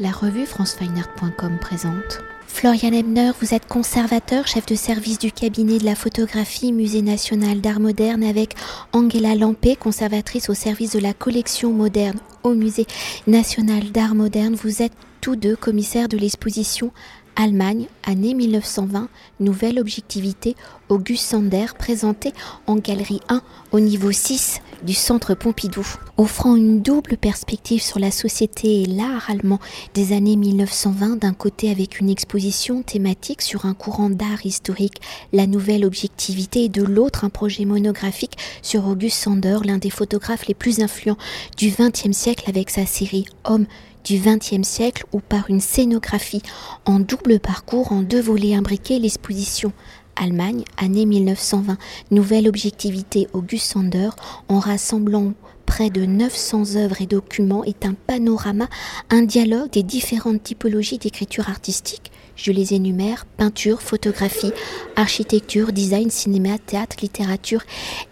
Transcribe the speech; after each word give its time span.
La 0.00 0.12
revue 0.12 0.46
francefineart.com 0.46 1.58
présente. 1.60 2.20
Florian 2.46 2.92
Ebner, 2.92 3.32
vous 3.40 3.52
êtes 3.52 3.66
conservateur, 3.66 4.46
chef 4.46 4.64
de 4.64 4.76
service 4.76 5.18
du 5.18 5.32
cabinet 5.32 5.78
de 5.78 5.84
la 5.84 5.96
photographie 5.96 6.72
Musée 6.72 7.02
national 7.02 7.60
d'art 7.60 7.80
moderne 7.80 8.22
avec 8.22 8.54
Angela 8.92 9.34
Lampé, 9.34 9.74
conservatrice 9.74 10.50
au 10.50 10.54
service 10.54 10.92
de 10.92 11.00
la 11.00 11.14
collection 11.14 11.72
moderne 11.72 12.20
au 12.44 12.54
Musée 12.54 12.86
national 13.26 13.90
d'art 13.90 14.14
moderne. 14.14 14.54
Vous 14.54 14.82
êtes 14.82 14.92
tous 15.20 15.34
deux 15.34 15.56
commissaires 15.56 16.08
de 16.08 16.16
l'exposition 16.16 16.92
Allemagne, 17.40 17.86
année 18.02 18.34
1920, 18.34 19.08
nouvelle 19.38 19.78
objectivité, 19.78 20.56
Auguste 20.88 21.24
Sander, 21.24 21.66
présenté 21.78 22.32
en 22.66 22.74
galerie 22.74 23.20
1 23.28 23.42
au 23.70 23.78
niveau 23.78 24.10
6 24.10 24.60
du 24.82 24.92
centre 24.92 25.34
Pompidou, 25.34 25.86
offrant 26.16 26.56
une 26.56 26.82
double 26.82 27.16
perspective 27.16 27.80
sur 27.80 28.00
la 28.00 28.10
société 28.10 28.82
et 28.82 28.86
l'art 28.86 29.30
allemand 29.30 29.60
des 29.94 30.12
années 30.12 30.34
1920, 30.34 31.20
d'un 31.20 31.32
côté 31.32 31.70
avec 31.70 32.00
une 32.00 32.10
exposition 32.10 32.82
thématique 32.82 33.42
sur 33.42 33.66
un 33.66 33.74
courant 33.74 34.10
d'art 34.10 34.44
historique, 34.44 35.00
la 35.32 35.46
nouvelle 35.46 35.84
objectivité, 35.84 36.64
et 36.64 36.68
de 36.68 36.82
l'autre 36.82 37.24
un 37.24 37.30
projet 37.30 37.66
monographique 37.66 38.36
sur 38.62 38.88
Auguste 38.88 39.22
Sander, 39.22 39.58
l'un 39.64 39.78
des 39.78 39.90
photographes 39.90 40.46
les 40.48 40.54
plus 40.54 40.80
influents 40.80 41.18
du 41.56 41.70
XXe 41.70 42.16
siècle 42.16 42.46
avec 42.48 42.68
sa 42.68 42.84
série 42.84 43.26
Homme 43.44 43.66
du 44.08 44.18
XXe 44.18 44.66
siècle 44.66 45.04
où 45.12 45.20
par 45.20 45.50
une 45.50 45.60
scénographie 45.60 46.40
en 46.86 46.98
double 46.98 47.38
parcours 47.38 47.92
en 47.92 48.00
deux 48.00 48.22
volets 48.22 48.54
imbriqués 48.54 48.98
l'exposition 48.98 49.70
Allemagne, 50.16 50.64
année 50.78 51.04
1920, 51.04 51.76
nouvelle 52.10 52.48
objectivité 52.48 53.28
Auguste 53.34 53.72
Sander, 53.72 54.08
en 54.48 54.60
rassemblant 54.60 55.34
près 55.66 55.90
de 55.90 56.06
900 56.06 56.76
œuvres 56.76 57.02
et 57.02 57.06
documents, 57.06 57.64
est 57.64 57.84
un 57.84 57.92
panorama, 57.92 58.66
un 59.10 59.22
dialogue 59.22 59.70
des 59.70 59.82
différentes 59.82 60.42
typologies 60.42 60.98
d'écriture 60.98 61.50
artistique 61.50 62.10
je 62.38 62.52
les 62.52 62.72
énumère, 62.72 63.26
peinture, 63.26 63.82
photographie, 63.82 64.52
architecture, 64.96 65.72
design, 65.72 66.08
cinéma, 66.08 66.56
théâtre, 66.58 66.96
littérature 67.02 67.62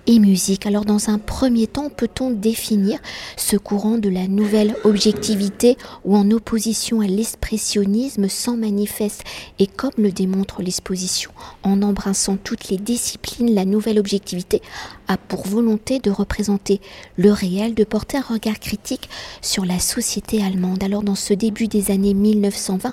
et 0.07 0.19
musique. 0.19 0.67
Alors 0.67 0.85
dans 0.85 1.11
un 1.11 1.19
premier 1.19 1.67
temps, 1.69 1.89
peut-on 1.89 2.31
définir 2.31 2.99
ce 3.37 3.57
courant 3.57 3.99
de 3.99 4.09
la 4.09 4.27
nouvelle 4.27 4.75
objectivité 4.85 5.79
ou 6.05 6.17
en 6.17 6.31
opposition 6.33 7.01
à 7.01 7.07
l'expressionnisme 7.07 8.29
sans 8.29 8.57
manifeste 8.57 9.23
et 9.59 9.69
comme 9.69 9.93
le 9.97 10.11
démontre 10.11 10.61
l'exposition, 10.61 11.31
en 11.63 11.81
embrassant 11.83 12.37
toutes 12.37 12.69
les 12.69 12.79
disciplines, 12.79 13.55
la 13.55 13.65
nouvelle 13.65 13.99
objectivité 13.99 14.61
a 15.09 15.17
pour 15.17 15.47
volonté 15.47 16.01
de 16.01 16.11
représenter 16.11 16.81
le 17.17 17.31
réel, 17.31 17.75
de 17.75 17.85
porter 17.85 18.17
un 18.17 18.23
regard 18.23 18.59
critique 18.59 19.09
sur 19.41 19.65
la 19.65 19.79
société 19.79 20.43
allemande. 20.43 20.83
Alors 20.83 21.05
dans 21.05 21.15
ce 21.15 21.33
début 21.33 21.69
des 21.69 21.93
années 21.93 22.15
1920, 22.15 22.93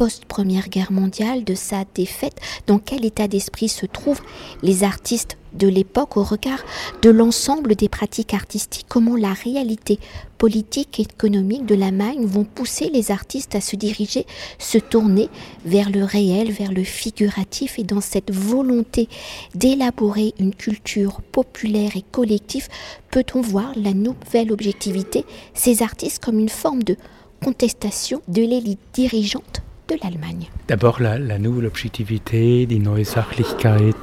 post-première 0.00 0.70
guerre 0.70 0.92
mondiale, 0.92 1.44
de 1.44 1.54
sa 1.54 1.84
défaite, 1.94 2.40
dans 2.66 2.78
quel 2.78 3.04
état 3.04 3.28
d'esprit 3.28 3.68
se 3.68 3.84
trouvent 3.84 4.22
les 4.62 4.82
artistes 4.82 5.36
de 5.52 5.68
l'époque 5.68 6.16
au 6.16 6.22
regard 6.22 6.60
de 7.02 7.10
l'ensemble 7.10 7.74
des 7.74 7.90
pratiques 7.90 8.32
artistiques, 8.32 8.86
comment 8.88 9.14
la 9.14 9.34
réalité 9.34 9.98
politique 10.38 11.00
et 11.00 11.02
économique 11.02 11.66
de 11.66 11.74
l'Allemagne 11.74 12.24
vont 12.24 12.44
pousser 12.44 12.88
les 12.88 13.10
artistes 13.10 13.54
à 13.54 13.60
se 13.60 13.76
diriger, 13.76 14.24
se 14.58 14.78
tourner 14.78 15.28
vers 15.66 15.90
le 15.90 16.04
réel, 16.04 16.50
vers 16.50 16.72
le 16.72 16.84
figuratif 16.84 17.78
et 17.78 17.84
dans 17.84 18.00
cette 18.00 18.32
volonté 18.32 19.06
d'élaborer 19.54 20.32
une 20.38 20.54
culture 20.54 21.20
populaire 21.20 21.94
et 21.94 22.04
collective, 22.10 22.68
peut-on 23.10 23.42
voir 23.42 23.74
la 23.76 23.92
nouvelle 23.92 24.50
objectivité, 24.50 25.26
ces 25.52 25.82
artistes 25.82 26.24
comme 26.24 26.38
une 26.38 26.48
forme 26.48 26.84
de 26.84 26.96
contestation 27.44 28.22
de 28.28 28.40
l'élite 28.40 28.80
dirigeante? 28.94 29.60
l'Allemagne. 30.02 30.48
D'abord, 30.68 31.00
la, 31.00 31.38
nouvelle 31.38 31.66
objectivité, 31.66 32.66
die 32.66 32.80
neue 32.80 33.04
Sachlichkeit, 33.04 33.94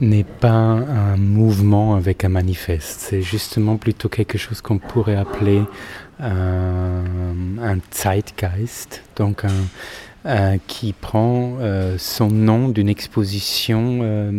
n'est 0.00 0.24
pas 0.24 0.48
un 0.48 1.16
mouvement 1.16 1.94
avec 1.94 2.24
un 2.24 2.28
manifeste. 2.28 3.00
C'est 3.00 3.22
justement 3.22 3.76
plutôt 3.76 4.08
quelque 4.08 4.36
chose 4.36 4.60
qu'on 4.60 4.78
pourrait 4.78 5.16
appeler 5.16 5.62
un, 6.20 7.04
un 7.62 7.78
Zeitgeist, 7.92 9.02
donc 9.16 9.44
un, 9.44 9.50
euh, 10.26 10.56
qui 10.66 10.92
prend 10.92 11.58
euh, 11.60 11.94
son 11.98 12.26
nom 12.26 12.68
d'une 12.68 12.88
exposition 12.88 14.00
euh, 14.02 14.32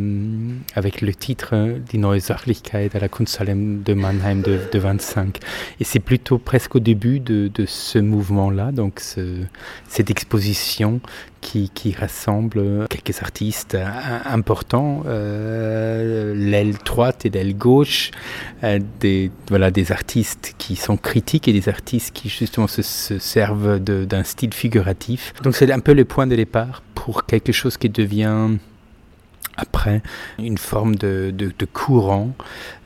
avec 0.75 0.99
le 0.99 1.13
titre 1.13 1.79
Die 1.89 1.97
neue 1.97 2.19
Sachlichkeit 2.19 2.89
à 2.93 2.99
la 2.99 3.07
Kunsthalle 3.07 3.83
de 3.83 3.93
Mannheim 3.93 4.41
de, 4.41 4.59
de 4.69 4.79
25. 4.79 5.39
Et 5.79 5.85
c'est 5.85 6.01
plutôt 6.01 6.39
presque 6.39 6.75
au 6.75 6.79
début 6.79 7.21
de, 7.21 7.49
ce 7.65 7.99
mouvement-là, 7.99 8.73
donc 8.73 8.99
ce, 8.99 9.43
cette 9.87 10.09
exposition 10.09 10.99
qui, 11.39 11.71
rassemble 11.97 12.87
quelques 12.89 13.21
artistes 13.21 13.77
importants, 14.25 15.03
l'aile 15.05 16.73
droite 16.83 17.25
et 17.25 17.29
l'aile 17.29 17.55
gauche, 17.55 18.11
des, 18.99 19.31
voilà, 19.47 19.71
des 19.71 19.93
artistes 19.93 20.55
qui 20.57 20.75
sont 20.75 20.97
critiques 20.97 21.47
et 21.47 21.53
des 21.53 21.69
artistes 21.69 22.13
qui 22.13 22.27
justement 22.27 22.67
se, 22.67 22.81
se 22.81 23.17
servent 23.17 23.79
d'un 23.79 24.23
style 24.23 24.53
figuratif. 24.53 25.33
Donc 25.41 25.55
c'est 25.55 25.67
un 25.77 25.79
peu 25.79 25.93
le 25.93 26.05
point 26.05 26.25
de 26.25 26.35
départ 26.35 26.81
pour 26.95 27.25
quelque 27.25 27.51
chose 27.51 27.77
qui 27.77 27.89
devient 27.89 28.57
après 29.57 30.01
une 30.39 30.57
forme 30.57 30.95
de, 30.95 31.31
de, 31.31 31.65
courant 31.65 32.33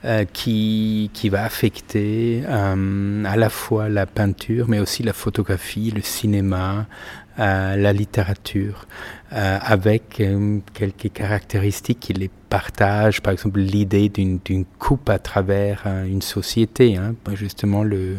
euh, 0.05 0.25
qui, 0.25 1.09
qui 1.13 1.29
va 1.29 1.43
affecter 1.43 2.43
euh, 2.47 3.23
à 3.25 3.35
la 3.35 3.49
fois 3.49 3.89
la 3.89 4.05
peinture, 4.05 4.67
mais 4.69 4.79
aussi 4.79 5.03
la 5.03 5.13
photographie, 5.13 5.91
le 5.91 6.01
cinéma, 6.01 6.87
euh, 7.39 7.75
la 7.75 7.93
littérature, 7.93 8.87
avec 9.31 10.21
quelques 10.73 11.13
caractéristiques 11.13 12.01
qui 12.01 12.11
les 12.13 12.29
partagent, 12.49 13.21
par 13.21 13.31
exemple 13.31 13.61
l'idée 13.61 14.09
d'une 14.09 14.65
coupe 14.77 15.09
à 15.09 15.19
travers 15.19 15.87
une 16.05 16.21
société, 16.21 16.97
hein, 16.97 17.15
justement 17.33 17.83
le, 17.83 18.17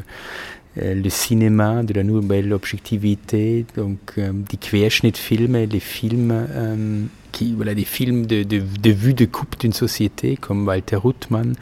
le 0.77 1.09
cinéma 1.11 1.83
de 1.83 1.93
la 1.93 2.03
nouvelle 2.03 2.53
objectivité, 2.53 3.67
donc 3.77 4.15
euh, 4.19 4.33
die 4.33 4.57
Querschnittfilme, 4.57 5.57
les 5.67 5.81
films 5.81 6.33
euh, 6.33 7.05
qui, 7.31 7.55
voilà, 7.55 7.75
des 7.75 7.85
films 7.85 8.27
de, 8.27 8.43
de, 8.43 8.61
de 8.61 8.91
vue 8.91 9.15
de 9.15 9.25
coupe 9.25 9.59
d'une 9.59 9.73
société, 9.73 10.37
comme 10.37 10.67
Walter 10.67 10.97
Ruttmann, 10.97 11.55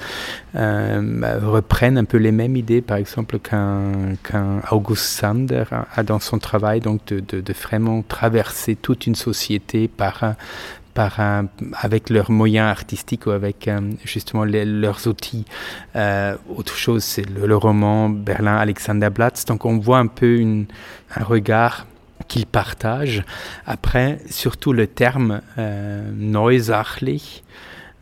euh, 0.55 1.39
reprennent 1.43 1.99
un 1.99 2.05
peu 2.05 2.19
les 2.19 2.33
mêmes 2.33 2.57
idées, 2.57 2.83
par 2.83 2.99
exemple, 2.99 3.39
qu'un 3.39 4.17
qu'un 4.23 4.63
August 4.71 5.05
Sander 5.05 5.65
a, 5.71 6.03
dans 6.03 6.21
son 6.21 6.39
travail, 6.39 6.81
donc 6.81 7.05
de, 7.07 7.21
de, 7.21 7.41
de, 7.41 7.53
vraiment 7.53 8.03
traverser 8.03 8.77
toute 8.77 9.07
une 9.07 9.15
société 9.15 9.89
par, 9.89 10.35
par 10.95 11.21
un, 11.21 11.49
avec 11.75 12.11
leurs 12.11 12.31
moyens 12.31 12.69
artistiques 12.69 13.27
ou 13.27 13.31
avec 13.31 13.69
euh, 13.69 13.81
justement 14.05 14.45
leurs 14.45 15.07
outils. 15.07 15.45
Euh, 15.97 16.37
autre 16.55 16.77
chose, 16.77 17.05
c'est 17.05 17.29
le, 17.29 17.47
le, 17.47 17.57
roman 17.57 18.09
Berlin 18.09 18.57
Alexanderblatz. 18.57 19.45
Donc 19.45 19.65
on 19.65 19.79
voit 19.79 19.99
un 19.99 20.07
peu 20.07 20.37
une, 20.39 20.67
un 21.17 21.25
regard 21.25 21.87
qu'ils 22.29 22.47
partagent. 22.47 23.25
Après, 23.67 24.19
surtout 24.29 24.73
le 24.73 24.87
terme 24.87 25.41
euh, 25.59 26.11
neusachlich, 26.15 27.43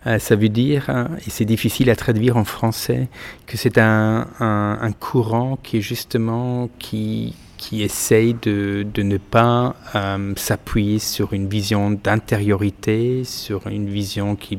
euh, 0.06 0.18
ça 0.18 0.36
veut 0.36 0.48
dire, 0.48 0.90
hein, 0.90 1.08
et 1.26 1.30
c'est 1.30 1.44
difficile 1.44 1.90
à 1.90 1.96
traduire 1.96 2.36
en 2.36 2.44
français, 2.44 3.08
que 3.46 3.56
c'est 3.56 3.78
un, 3.78 4.28
un, 4.38 4.78
un, 4.80 4.92
courant 4.92 5.58
qui 5.62 5.78
est 5.78 5.80
justement 5.80 6.68
qui, 6.78 7.34
qui 7.58 7.82
essaye 7.82 8.34
de, 8.40 8.86
de 8.94 9.02
ne 9.02 9.18
pas 9.18 9.74
euh, 9.94 10.32
s'appuyer 10.36 10.98
sur 10.98 11.34
une 11.34 11.48
vision 11.48 11.90
d'intériorité, 11.90 13.24
sur 13.24 13.66
une 13.66 13.90
vision 13.90 14.36
qui 14.36 14.58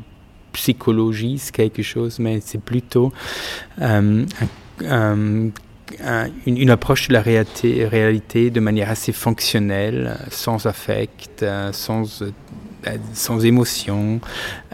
psychologise 0.52 1.50
quelque 1.50 1.82
chose, 1.82 2.18
mais 2.18 2.40
c'est 2.44 2.60
plutôt 2.60 3.12
euh, 3.80 4.24
un, 4.86 5.48
un, 6.04 6.26
une, 6.46 6.70
approche 6.70 7.08
de 7.08 7.14
la 7.14 7.22
réalité, 7.22 8.50
de 8.50 8.60
manière 8.60 8.90
assez 8.90 9.12
fonctionnelle, 9.12 10.16
sans 10.30 10.66
affect, 10.66 11.42
euh, 11.42 11.72
sans, 11.72 12.22
sans 13.14 13.44
émotion, 13.44 14.20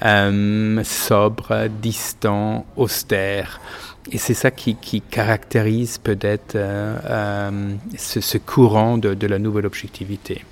sobre, 0.02 1.68
distant, 1.80 2.66
austère. 2.76 3.60
Et 4.12 4.18
c'est 4.18 4.34
ça 4.34 4.50
qui, 4.50 4.76
caractérise 5.10 5.98
peut-être 5.98 6.54
euh, 6.54 6.96
euh, 7.04 7.74
ce, 7.96 8.38
courant 8.38 8.98
de, 8.98 9.14
de, 9.14 9.26
la 9.26 9.38
nouvelle 9.38 9.66
objectivité. 9.66 10.44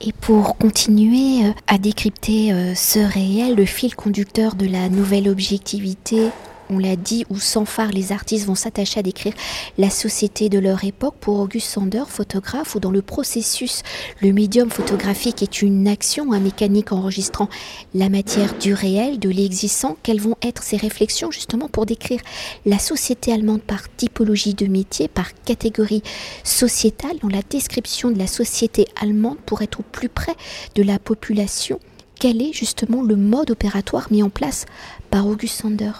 Et 0.00 0.12
pour 0.12 0.58
continuer 0.58 1.52
à 1.66 1.78
décrypter 1.78 2.74
ce 2.74 2.98
réel, 2.98 3.54
le 3.54 3.64
fil 3.64 3.94
conducteur 3.94 4.54
de 4.54 4.66
la 4.66 4.88
nouvelle 4.88 5.28
objectivité 5.28 6.30
on 6.74 6.78
l'a 6.78 6.96
dit, 6.96 7.24
où 7.30 7.38
sans 7.38 7.64
phare 7.64 7.92
les 7.92 8.12
artistes 8.12 8.46
vont 8.46 8.54
s'attacher 8.54 9.00
à 9.00 9.02
décrire 9.02 9.34
la 9.78 9.90
société 9.90 10.48
de 10.48 10.58
leur 10.58 10.84
époque. 10.84 11.14
Pour 11.20 11.38
Auguste 11.38 11.68
Sander, 11.68 12.04
photographe, 12.08 12.74
où 12.74 12.80
dans 12.80 12.90
le 12.90 13.02
processus, 13.02 13.82
le 14.20 14.32
médium 14.32 14.70
photographique 14.70 15.42
est 15.42 15.62
une 15.62 15.86
action, 15.88 16.32
un 16.32 16.40
mécanique 16.40 16.92
enregistrant 16.92 17.48
la 17.94 18.08
matière 18.08 18.58
du 18.58 18.74
réel, 18.74 19.18
de 19.18 19.28
l'existant, 19.28 19.96
quelles 20.02 20.20
vont 20.20 20.36
être 20.42 20.62
ses 20.62 20.76
réflexions 20.76 21.30
justement 21.30 21.68
pour 21.68 21.86
décrire 21.86 22.20
la 22.66 22.78
société 22.78 23.32
allemande 23.32 23.62
par 23.62 23.94
typologie 23.96 24.54
de 24.54 24.66
métier, 24.66 25.08
par 25.08 25.32
catégorie 25.44 26.02
sociétale, 26.42 27.18
dans 27.22 27.28
la 27.28 27.42
description 27.42 28.10
de 28.10 28.18
la 28.18 28.26
société 28.26 28.86
allemande 29.00 29.38
pour 29.46 29.62
être 29.62 29.80
au 29.80 29.84
plus 29.84 30.08
près 30.08 30.34
de 30.74 30.82
la 30.82 30.98
population? 30.98 31.78
Quel 32.18 32.40
est 32.40 32.52
justement 32.52 33.02
le 33.02 33.16
mode 33.16 33.50
opératoire 33.50 34.08
mis 34.10 34.22
en 34.22 34.30
place 34.30 34.66
par 35.10 35.26
August 35.26 35.60
Sander? 35.60 35.92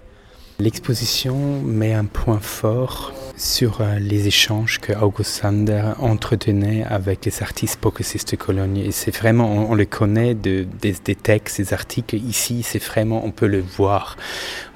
L'exposition 0.60 1.62
met 1.62 1.94
un 1.94 2.04
point 2.04 2.38
fort 2.38 3.12
sur 3.36 3.80
euh, 3.80 3.98
les 3.98 4.28
échanges 4.28 4.78
que 4.78 4.92
August 4.92 5.42
Sander 5.42 5.82
entretenait 5.98 6.84
avec 6.84 7.24
les 7.24 7.42
artistes 7.42 7.80
progressistes 7.80 8.30
de 8.30 8.36
Cologne. 8.36 8.76
Et 8.76 8.92
c'est 8.92 9.10
vraiment, 9.10 9.68
on, 9.68 9.74
le 9.74 9.84
connaît 9.84 10.34
de, 10.34 10.64
des, 10.80 10.94
des, 11.04 11.16
textes, 11.16 11.60
des 11.60 11.74
articles. 11.74 12.14
Ici, 12.14 12.62
c'est 12.62 12.82
vraiment, 12.82 13.24
on 13.24 13.32
peut 13.32 13.48
le 13.48 13.60
voir. 13.60 14.16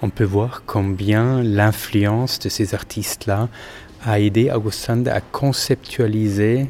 On 0.03 0.11
peut 0.11 0.25
voir 0.25 0.65
combien 0.67 1.45
l'influence 1.45 2.41
de 2.41 2.49
ces 2.49 2.75
artistes-là 2.75 3.49
a 4.05 4.19
aidé 4.19 4.51
August 4.51 4.81
Sander 4.81 5.11
à 5.11 5.21
conceptualiser 5.21 6.67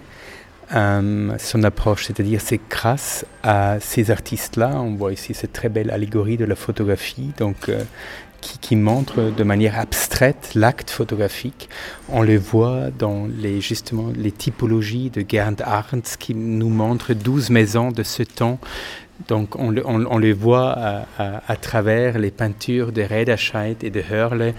euh, 0.74 1.32
son 1.38 1.62
approche, 1.64 2.04
c'est-à-dire 2.04 2.42
c'est 2.42 2.60
grâce 2.68 3.24
à 3.42 3.78
ces 3.80 4.10
artistes-là, 4.10 4.72
on 4.74 4.96
voit 4.96 5.14
ici 5.14 5.32
cette 5.32 5.54
très 5.54 5.70
belle 5.70 5.90
allégorie 5.90 6.36
de 6.36 6.44
la 6.44 6.56
photographie, 6.56 7.30
donc 7.38 7.70
euh, 7.70 7.82
qui, 8.40 8.58
qui, 8.58 8.76
montre 8.76 9.32
de 9.36 9.44
manière 9.44 9.78
abstraite 9.78 10.52
l'acte 10.54 10.90
photographique. 10.90 11.68
On 12.08 12.22
le 12.22 12.38
voit 12.38 12.90
dans 12.96 13.26
les, 13.26 13.60
justement 13.60 14.10
les 14.16 14.32
typologies 14.32 15.10
de 15.10 15.24
Gerhard 15.28 15.56
Arndt 15.64 16.16
qui 16.18 16.34
nous 16.34 16.68
montre 16.68 17.14
12 17.14 17.50
maisons 17.50 17.90
de 17.90 18.02
ce 18.02 18.22
temps. 18.22 18.58
Donc 19.26 19.56
on 19.56 19.70
le, 19.70 19.84
on, 19.84 20.20
voit 20.32 21.04
à, 21.18 21.56
travers 21.56 22.18
les 22.18 22.30
peintures 22.30 22.92
de 22.92 23.02
Rederscheid 23.02 23.82
et 23.82 23.90
de 23.90 24.02
Hörle, 24.12 24.54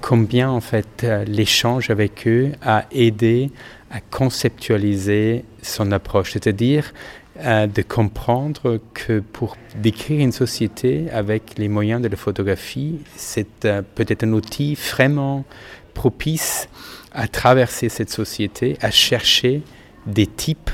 combien 0.00 0.50
en 0.50 0.60
fait 0.60 1.02
euh, 1.02 1.24
l'échange 1.24 1.90
avec 1.90 2.28
eux 2.28 2.52
a 2.62 2.84
aidé 2.92 3.50
à 3.90 4.00
conceptualiser 4.00 5.44
son 5.62 5.90
approche, 5.90 6.32
c'est-à-dire 6.32 6.92
euh, 7.40 7.66
de 7.66 7.82
comprendre 7.82 8.80
que 8.94 9.18
pour 9.18 9.56
décrire 9.76 10.20
une 10.20 10.30
société 10.30 11.10
avec 11.10 11.58
les 11.58 11.68
moyens 11.68 12.00
de 12.00 12.06
la 12.06 12.16
photographie, 12.16 13.00
c'est 13.16 13.64
euh, 13.64 13.82
peut-être 13.94 14.22
un 14.22 14.32
outil 14.32 14.74
vraiment 14.74 15.44
propice 15.94 16.68
à 17.12 17.26
traverser 17.26 17.88
cette 17.88 18.10
société, 18.10 18.76
à 18.80 18.90
chercher 18.90 19.62
des 20.06 20.26
types 20.26 20.70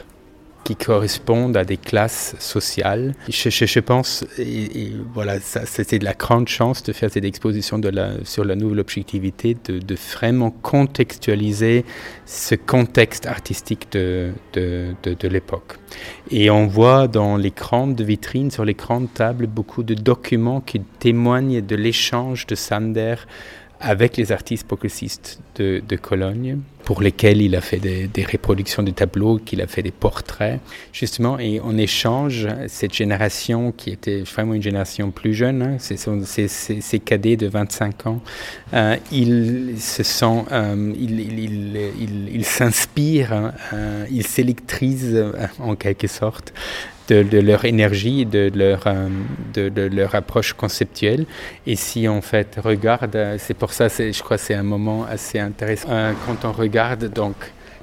qui 0.71 0.77
correspondent 0.77 1.57
à 1.57 1.65
des 1.65 1.77
classes 1.77 2.37
sociales. 2.39 3.15
Je, 3.29 3.81
pense, 3.81 4.25
et, 4.39 4.93
voilà, 5.13 5.41
c'était 5.41 5.99
de 5.99 6.05
la 6.05 6.15
grande 6.15 6.47
chance 6.47 6.85
de 6.85 6.93
faire 6.93 7.11
cette 7.11 7.25
exposition 7.25 7.81
sur 8.23 8.45
la 8.45 8.55
nouvelle 8.55 8.79
objectivité, 8.79 9.57
de, 9.65 9.97
vraiment 10.15 10.53
contextualiser 10.53 11.85
ce 12.25 12.55
contexte 12.55 13.27
artistique 13.27 13.91
de, 13.91 14.31
de, 14.53 14.95
de 15.03 15.29
l'époque. 15.29 15.79
Et 16.31 16.51
on 16.51 16.69
voit 16.69 17.09
dans 17.09 17.37
les 17.37 17.51
grandes 17.51 18.01
vitrines, 18.01 18.53
sur 18.53 18.65
les 18.65 18.75
grandes 18.75 19.13
tables, 19.13 19.49
beaucoup 19.49 19.83
de 19.83 19.95
documents 19.95 20.61
qui 20.61 20.81
témoignent 21.01 21.63
de 21.63 21.75
l'échange 21.75 22.47
de 22.47 22.55
Sander 22.55 23.17
avec 23.81 24.17
les 24.17 24.31
artistes 24.31 24.67
progressistes 24.67 25.41
de, 25.57 25.83
de, 25.87 25.97
Cologne, 25.97 26.59
pour 26.85 27.03
lesquels 27.03 27.41
il 27.41 27.57
a 27.57 27.61
fait 27.61 27.79
des, 27.79 28.25
reproductions 28.25 28.83
de 28.83 28.91
tableaux, 28.91 29.39
qu'il 29.39 29.63
a 29.63 29.67
fait 29.67 29.83
des 29.83 29.91
portraits, 29.91 30.61
justement, 30.93 31.39
et 31.39 31.61
on 31.65 31.79
échange 31.79 32.47
cette 32.69 32.95
génération 32.95 33.73
qui 33.73 33.91
était 33.91 34.21
vraiment 34.21 34.55
une 34.55 34.63
génération 34.63 35.11
plus 35.11 35.35
jeune, 35.35 35.63
hein, 35.63 35.77
ces 35.79 36.99
cadets 36.99 37.37
de 37.37 37.47
25 37.47 38.07
ans, 38.07 38.21
euh, 38.75 38.97
ils 39.13 39.81
se 39.81 40.03
sont, 40.03 40.45
euh, 40.53 40.93
ils 40.99 42.45
s'inspirent, 42.45 43.33
hein, 43.33 43.53
euh, 43.73 44.05
ils 44.11 44.27
s'électrisent 44.27 45.15
euh, 45.15 45.33
en 45.59 45.75
quelque 45.75 46.07
sorte 46.07 46.53
de, 47.13 47.39
leur 47.39 47.65
énergie, 47.65 48.27
de 48.27 48.51
leur, 48.55 48.87
euh, 48.87 49.09
de, 49.55 49.83
leur 49.83 50.15
approche 50.15 50.53
conceptuelle. 50.53 51.27
Et 51.67 51.77
si 51.77 52.09
on 52.09 52.21
fait 52.23 52.57
regarde, 52.63 53.17
c'est 53.39 53.55
pour 53.55 53.73
ça, 53.73 53.89
je 53.89 54.23
crois, 54.23 54.39
c'est 54.39 54.55
un 54.55 54.63
moment 54.63 55.05
assez 55.05 55.39
intéressant. 55.39 55.89
Euh, 55.91 56.13
quand 56.27 56.45
on 56.49 56.53
regarde 56.53 57.13
donc 57.13 57.35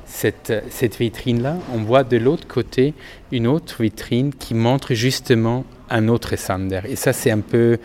cette, 0.06 0.53
cette 0.69 0.97
vitrine-là, 0.97 1.57
on 1.74 1.79
voit 1.79 2.03
de 2.03 2.18
l'autre 2.18 2.47
côté 2.47 2.94
une 3.31 3.47
autre 3.47 3.81
vitrine 3.81 4.33
qui 4.33 4.53
montre 4.53 4.94
justement 4.94 5.65
un 5.89 6.07
autre 6.07 6.35
Sander. 6.38 6.81
Et 6.88 6.95
ça, 6.95 7.13
c'est 7.13 7.31
un 7.31 7.39
peu, 7.39 7.77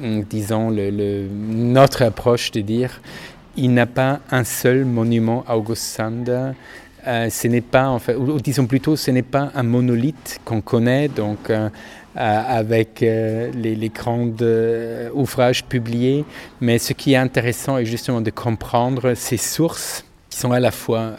disons, 0.00 0.70
le, 0.70 0.90
le, 0.90 1.26
notre 1.28 2.02
approche 2.02 2.50
de 2.52 2.60
dire, 2.60 3.00
il 3.56 3.72
n'a 3.72 3.86
pas 3.86 4.20
un 4.30 4.44
seul 4.44 4.84
monument 4.84 5.44
August 5.48 5.82
Sander 5.82 6.52
euh, 7.06 7.30
ce 7.30 7.46
n'est 7.48 7.60
pas, 7.60 7.98
ou, 8.18 8.40
disons 8.40 8.66
plutôt, 8.66 8.96
ce 8.96 9.10
n'est 9.10 9.22
pas 9.22 9.50
un 9.54 9.62
monolithe 9.62 10.40
qu'on 10.44 10.60
connaît, 10.60 11.08
donc 11.08 11.50
euh, 11.50 11.68
euh, 12.16 12.42
avec 12.48 13.00
les, 13.00 13.50
les 13.52 13.88
grands 13.90 14.28
ouvrages 15.14 15.64
publiés, 15.64 16.24
mais 16.60 16.78
ce 16.78 16.92
qui 16.92 17.12
est 17.12 17.16
intéressant 17.16 17.78
est 17.78 17.84
justement 17.84 18.20
de 18.20 18.30
comprendre 18.30 19.14
ces 19.14 19.36
sources 19.36 20.04
qui 20.30 20.38
sont 20.38 20.52
à 20.52 20.60
la 20.60 20.70
fois 20.70 21.12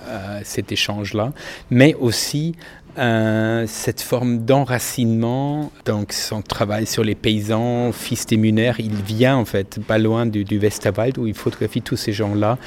cet 0.43 0.71
échange-là, 0.71 1.31
mais 1.69 1.93
aussi 1.95 2.55
cette 2.97 4.01
forme 4.01 4.39
d'enracinement, 4.39 5.71
donc 5.85 6.13
son 6.13 6.41
travail 6.41 6.85
sur 6.87 7.03
les 7.03 7.15
paysans, 7.15 7.91
fils 7.91 8.25
des 8.25 8.37
Muner, 8.37 8.73
il 8.79 8.95
vient 8.95 9.37
en 9.37 9.45
fait 9.45 9.79
pas 9.85 9.97
loin 9.97 10.25
du, 10.25 10.43
du 10.43 10.57
Westerwald 10.57 11.17
où 11.17 11.27
il 11.27 11.33
photographie 11.33 11.81
tous 11.81 11.95
ces 11.95 12.11
gens-là. 12.11 12.57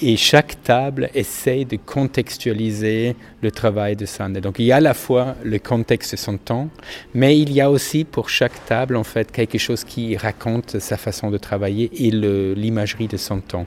Et 0.00 0.16
chaque 0.16 0.62
table 0.62 1.10
essaye 1.14 1.64
de 1.64 1.76
contextualiser 1.76 3.16
le 3.40 3.50
travail 3.50 3.96
de 3.96 4.06
Sander. 4.06 4.40
Donc 4.40 4.58
il 4.58 4.66
y 4.66 4.72
a 4.72 4.76
à 4.76 4.80
la 4.80 4.94
fois 4.94 5.36
le 5.44 5.58
contexte 5.58 6.12
de 6.12 6.16
son 6.16 6.38
temps, 6.38 6.68
mais 7.14 7.38
il 7.38 7.52
y 7.52 7.60
a 7.60 7.70
aussi 7.70 8.04
pour 8.04 8.28
chaque 8.28 8.64
table 8.66 8.96
en 8.96 9.04
fait 9.04 9.30
quelque 9.30 9.58
chose 9.58 9.84
qui 9.84 10.16
raconte 10.16 10.78
sa 10.78 10.96
façon 10.96 11.30
de 11.30 11.38
travailler 11.38 11.90
et 11.94 12.10
l'imagerie 12.10 13.08
de 13.08 13.16
son 13.16 13.40
temps. 13.40 13.66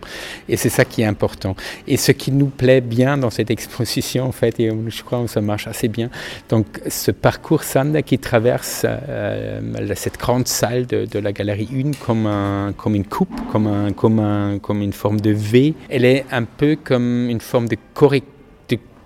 Et 0.49 0.57
c'est 0.57 0.69
ça 0.69 0.85
qui 0.85 1.01
est 1.01 1.05
important. 1.05 1.55
Et 1.87 1.97
ce 1.97 2.11
qui 2.11 2.31
nous 2.31 2.47
plaît 2.47 2.81
bien 2.81 3.17
dans 3.17 3.29
cette 3.29 3.51
exposition 3.51 4.25
en 4.25 4.31
fait, 4.31 4.59
et 4.59 4.71
je 4.87 5.03
crois 5.03 5.21
que 5.21 5.27
ça 5.27 5.41
marche 5.41 5.67
assez 5.67 5.87
bien, 5.87 6.04
donc 6.49 6.65
ce 6.87 7.11
parcours 7.11 7.63
Sander 7.63 8.03
qui 8.03 8.19
traverse 8.19 8.85
euh, 8.85 9.61
cette 9.95 10.17
grande 10.17 10.47
salle 10.47 10.85
de, 10.85 11.19
la 11.19 11.31
galerie 11.31 11.69
1 11.73 11.91
comme, 12.05 12.25
un, 12.25 12.73
comme 12.75 12.95
une 12.95 13.05
coupe, 13.05 13.39
comme, 13.51 13.67
un, 13.67 13.91
comme, 13.91 14.19
un, 14.19 14.59
comme 14.59 14.81
une 14.81 14.93
forme 14.93 15.19
de 15.19 15.31
V, 15.31 15.73
elle 15.89 16.05
est 16.05 16.25
un 16.31 16.43
peu 16.43 16.77
comme 16.81 17.29
une 17.29 17.41
forme 17.41 17.67
de 17.67 17.77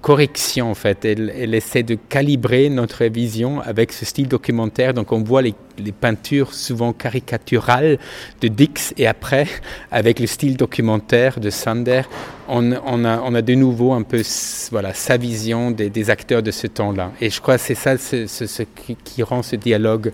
correction 0.02 0.72
en 0.72 0.76
fait. 0.76 1.06
Elle, 1.06 1.34
elle, 1.38 1.54
essaie 1.54 1.84
de 1.84 1.96
calibrer 1.96 2.70
notre 2.70 3.06
vision 3.06 3.62
avec 3.62 3.92
ce 3.92 4.06
style 4.06 4.28
documentaire. 4.28 4.94
Donc 4.94 5.12
on 5.12 5.24
voit 5.24 5.42
les, 5.42 5.54
les 5.80 5.92
peintures 5.92 6.54
souvent 6.54 6.94
caricaturales 6.94 7.98
de 8.42 8.48
Dix 8.48 8.94
et 8.98 9.08
après 9.08 9.48
avec 9.92 10.20
le 10.20 10.28
style 10.28 10.58
documentaire 10.58 11.40
de 11.40 11.50
Sander, 11.50 12.04
on, 12.50 12.74
on, 12.86 13.36
a, 13.36 13.42
de 13.42 13.54
nouveau 13.54 13.94
un 13.94 14.02
peu 14.02 14.24
voilà, 14.72 14.94
sa 14.94 15.18
vision 15.18 15.72
des, 15.72 16.10
acteurs 16.10 16.42
de 16.42 16.52
ce 16.52 16.68
temps-là. 16.68 17.12
Et 17.22 17.30
je 17.30 17.40
crois 17.42 17.58
que 17.58 17.64
c'est 17.64 17.76
ça 17.76 17.98
ce, 17.98 18.64
qui, 19.04 19.24
rend 19.24 19.44
ce 19.44 19.56
dialogue, 19.56 20.12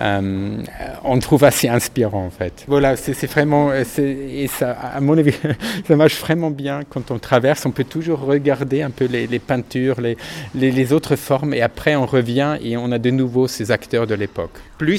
euh, 0.00 0.62
on 1.04 1.18
trouve 1.18 1.44
assez 1.44 1.68
inspirant 1.68 2.24
en 2.24 2.30
fait. 2.30 2.64
Voilà, 2.66 2.96
c'est 2.96 3.26
vraiment, 3.26 3.70
et 3.72 4.46
ça, 4.48 4.70
à 4.70 5.00
mon 5.00 5.18
avis, 5.18 5.34
ça 5.86 5.96
marche 5.96 6.18
vraiment 6.20 6.50
bien 6.50 6.80
quand 6.88 7.10
on 7.10 7.18
traverse. 7.18 7.66
On 7.66 7.70
peut 7.70 7.84
toujours 7.84 8.20
regarder 8.20 8.82
un 8.82 8.90
peu 8.90 9.04
les, 9.04 9.26
les 9.26 9.38
peintures, 9.38 10.00
les, 10.00 10.16
les, 10.54 10.70
les 10.70 10.92
autres 10.92 11.16
formes, 11.16 11.52
et 11.52 11.60
après 11.60 11.96
on 11.96 12.06
revient 12.06 12.56
et 12.62 12.76
on 12.76 12.90
a 12.92 12.98
de 12.98 13.10
nouveau 13.10 13.46
ces 13.46 13.70
acteurs 13.70 14.06
de 14.06 14.14
l'époque. 14.14 14.52
Plus 14.78 14.98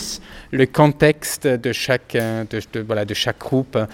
le 0.52 0.66
contexte 0.66 1.48
de 1.48 1.72
chaque, 1.72 2.14
de, 2.14 2.62
de, 2.74 2.80
voilà, 2.82 3.06
de 3.06 3.14
chaque 3.14 3.40
groupe 3.40 3.76
euh, 3.76 3.86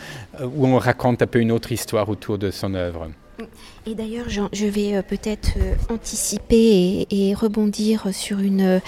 où 0.55 0.67
on 0.67 0.77
raconte 0.77 1.21
un 1.21 1.27
peu 1.27 1.39
une 1.39 1.51
autre 1.51 1.71
histoire 1.71 2.09
autour 2.09 2.37
de 2.37 2.51
son 2.51 2.73
œuvre. 2.73 3.09
Et 3.85 3.95
d'ailleurs, 3.95 4.29
je 4.29 4.65
vais 4.65 4.95
euh, 4.95 5.01
peut-être 5.01 5.53
euh, 5.57 5.75
anticiper 5.89 7.07
et, 7.09 7.33
rebondir 7.33 8.13
sur 8.13 8.39
une 8.39 8.61
euh, 8.61 8.79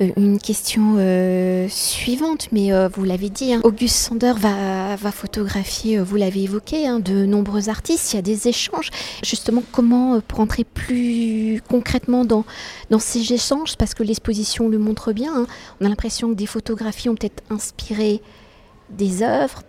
une 0.00 0.38
question 0.38 0.96
euh, 0.98 1.68
suivante, 1.68 2.48
mais 2.52 2.72
euh, 2.72 2.88
vous 2.88 3.04
l'avez 3.04 3.30
dit, 3.30 3.52
hein, 3.52 3.60
Auguste 3.64 3.96
Sander 3.96 4.32
va, 4.36 4.96
photographier, 5.12 5.98
euh, 5.98 6.02
vous 6.02 6.16
l'avez 6.16 6.42
évoqué, 6.42 6.86
hein, 6.86 6.98
de 7.00 7.24
nombreux 7.24 7.68
artistes, 7.68 8.12
il 8.12 8.16
y 8.16 8.18
a 8.18 8.22
des 8.22 8.48
échanges. 8.48 8.90
Justement, 9.22 9.62
comment, 9.72 10.14
euh, 10.14 10.20
pour 10.26 10.40
entrer 10.40 10.64
plus 10.64 11.62
concrètement 11.68 12.24
dans, 12.24 12.44
dans 12.90 12.98
ces 12.98 13.32
échanges, 13.32 13.76
parce 13.76 13.94
que 13.94 14.02
l'exposition 14.02 14.68
le 14.68 14.78
montre 14.78 15.12
bien, 15.12 15.34
hein, 15.34 15.46
on 15.80 15.86
a 15.86 15.88
l'impression 15.88 16.30
que 16.30 16.34
des 16.34 16.46
photographies 16.46 17.08
ont 17.08 17.14
peut-être 17.14 17.42
inspiré 17.50 18.20
des 18.90 19.22
œuvres, 19.22 19.62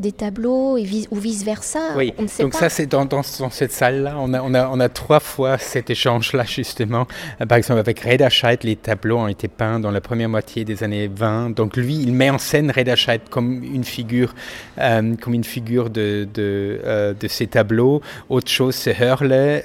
des 0.00 0.12
tableaux 0.12 0.76
et 0.76 0.86
ou 1.10 1.16
vice-versa 1.16 1.80
Oui, 1.96 2.12
donc 2.38 2.54
ça 2.54 2.68
c'est 2.68 2.86
dans, 2.86 3.04
dans, 3.04 3.22
cette 3.22 3.72
salle-là, 3.72 4.16
on 4.18 4.32
a, 4.34 4.42
on, 4.42 4.54
a, 4.54 4.68
on 4.68 4.80
a 4.80 4.88
trois 4.88 5.20
fois 5.20 5.58
cet 5.58 5.90
échange-là 5.90 6.44
justement. 6.44 7.06
Euh, 7.40 7.46
par 7.46 7.58
exemple 7.58 7.80
avec 7.80 8.00
Reda 8.00 8.28
Scheid, 8.28 8.64
les 8.64 8.76
tableaux 8.76 9.18
ont 9.18 9.28
été 9.28 9.48
peints 9.48 9.80
dans 9.80 9.90
la 9.90 10.00
première 10.00 10.28
moitié 10.28 10.64
des 10.64 10.82
années 10.82 11.08
20. 11.08 11.50
Donc 11.50 11.76
lui, 11.76 11.96
il 11.96 12.12
met 12.12 12.30
en 12.30 12.38
scène 12.38 12.70
Reda 12.70 12.96
Scheid 12.96 13.22
comme 13.30 13.62
une 13.62 13.84
figure, 13.84 14.34
euh, 14.78 15.14
comme 15.20 15.34
une 15.34 15.44
figure 15.44 15.90
de, 15.90 16.28
de, 16.32 16.80
euh, 16.84 17.14
de, 17.14 17.28
ces 17.28 17.46
tableaux. 17.46 18.02
Autre 18.28 18.50
chose, 18.50 18.74
c'est 18.74 18.96
Hurley, 18.98 19.64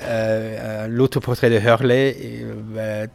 l'autoportrait 0.90 1.50
de 1.50 1.60
Hurley, 1.60 2.16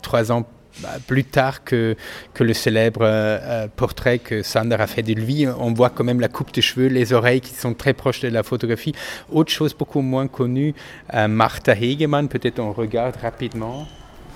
trois 0.02 0.32
ans 0.32 0.44
bah, 0.78 0.90
plus 1.06 1.24
tard 1.24 1.64
que, 1.64 1.96
que 2.32 2.44
le 2.44 2.54
célèbre 2.54 3.02
euh, 3.02 3.38
euh, 3.42 3.68
portrait 3.74 4.18
que 4.18 4.42
Sander 4.42 4.76
a 4.76 4.86
fait 4.86 5.02
de 5.02 5.12
lui, 5.12 5.46
on 5.46 5.72
voit 5.72 5.90
quand 5.90 6.04
même 6.04 6.20
la 6.20 6.28
coupe 6.28 6.52
de 6.54 6.60
cheveux, 6.60 6.86
les 6.86 7.12
oreilles 7.12 7.40
qui 7.40 7.54
sont 7.54 7.74
très 7.74 7.92
proches 7.92 8.20
de 8.20 8.28
la 8.28 8.42
photographie. 8.42 8.94
Autre 9.30 9.50
chose 9.50 9.74
beaucoup 9.74 10.00
moins 10.00 10.28
connue, 10.28 10.74
euh, 11.14 11.28
Martha 11.28 11.74
Hegemann, 11.74 12.28
peut-être 12.28 12.60
on 12.60 12.72
regarde 12.72 13.16
rapidement. 13.16 13.86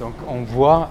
Donc 0.00 0.14
on 0.29 0.43
voit, 0.43 0.91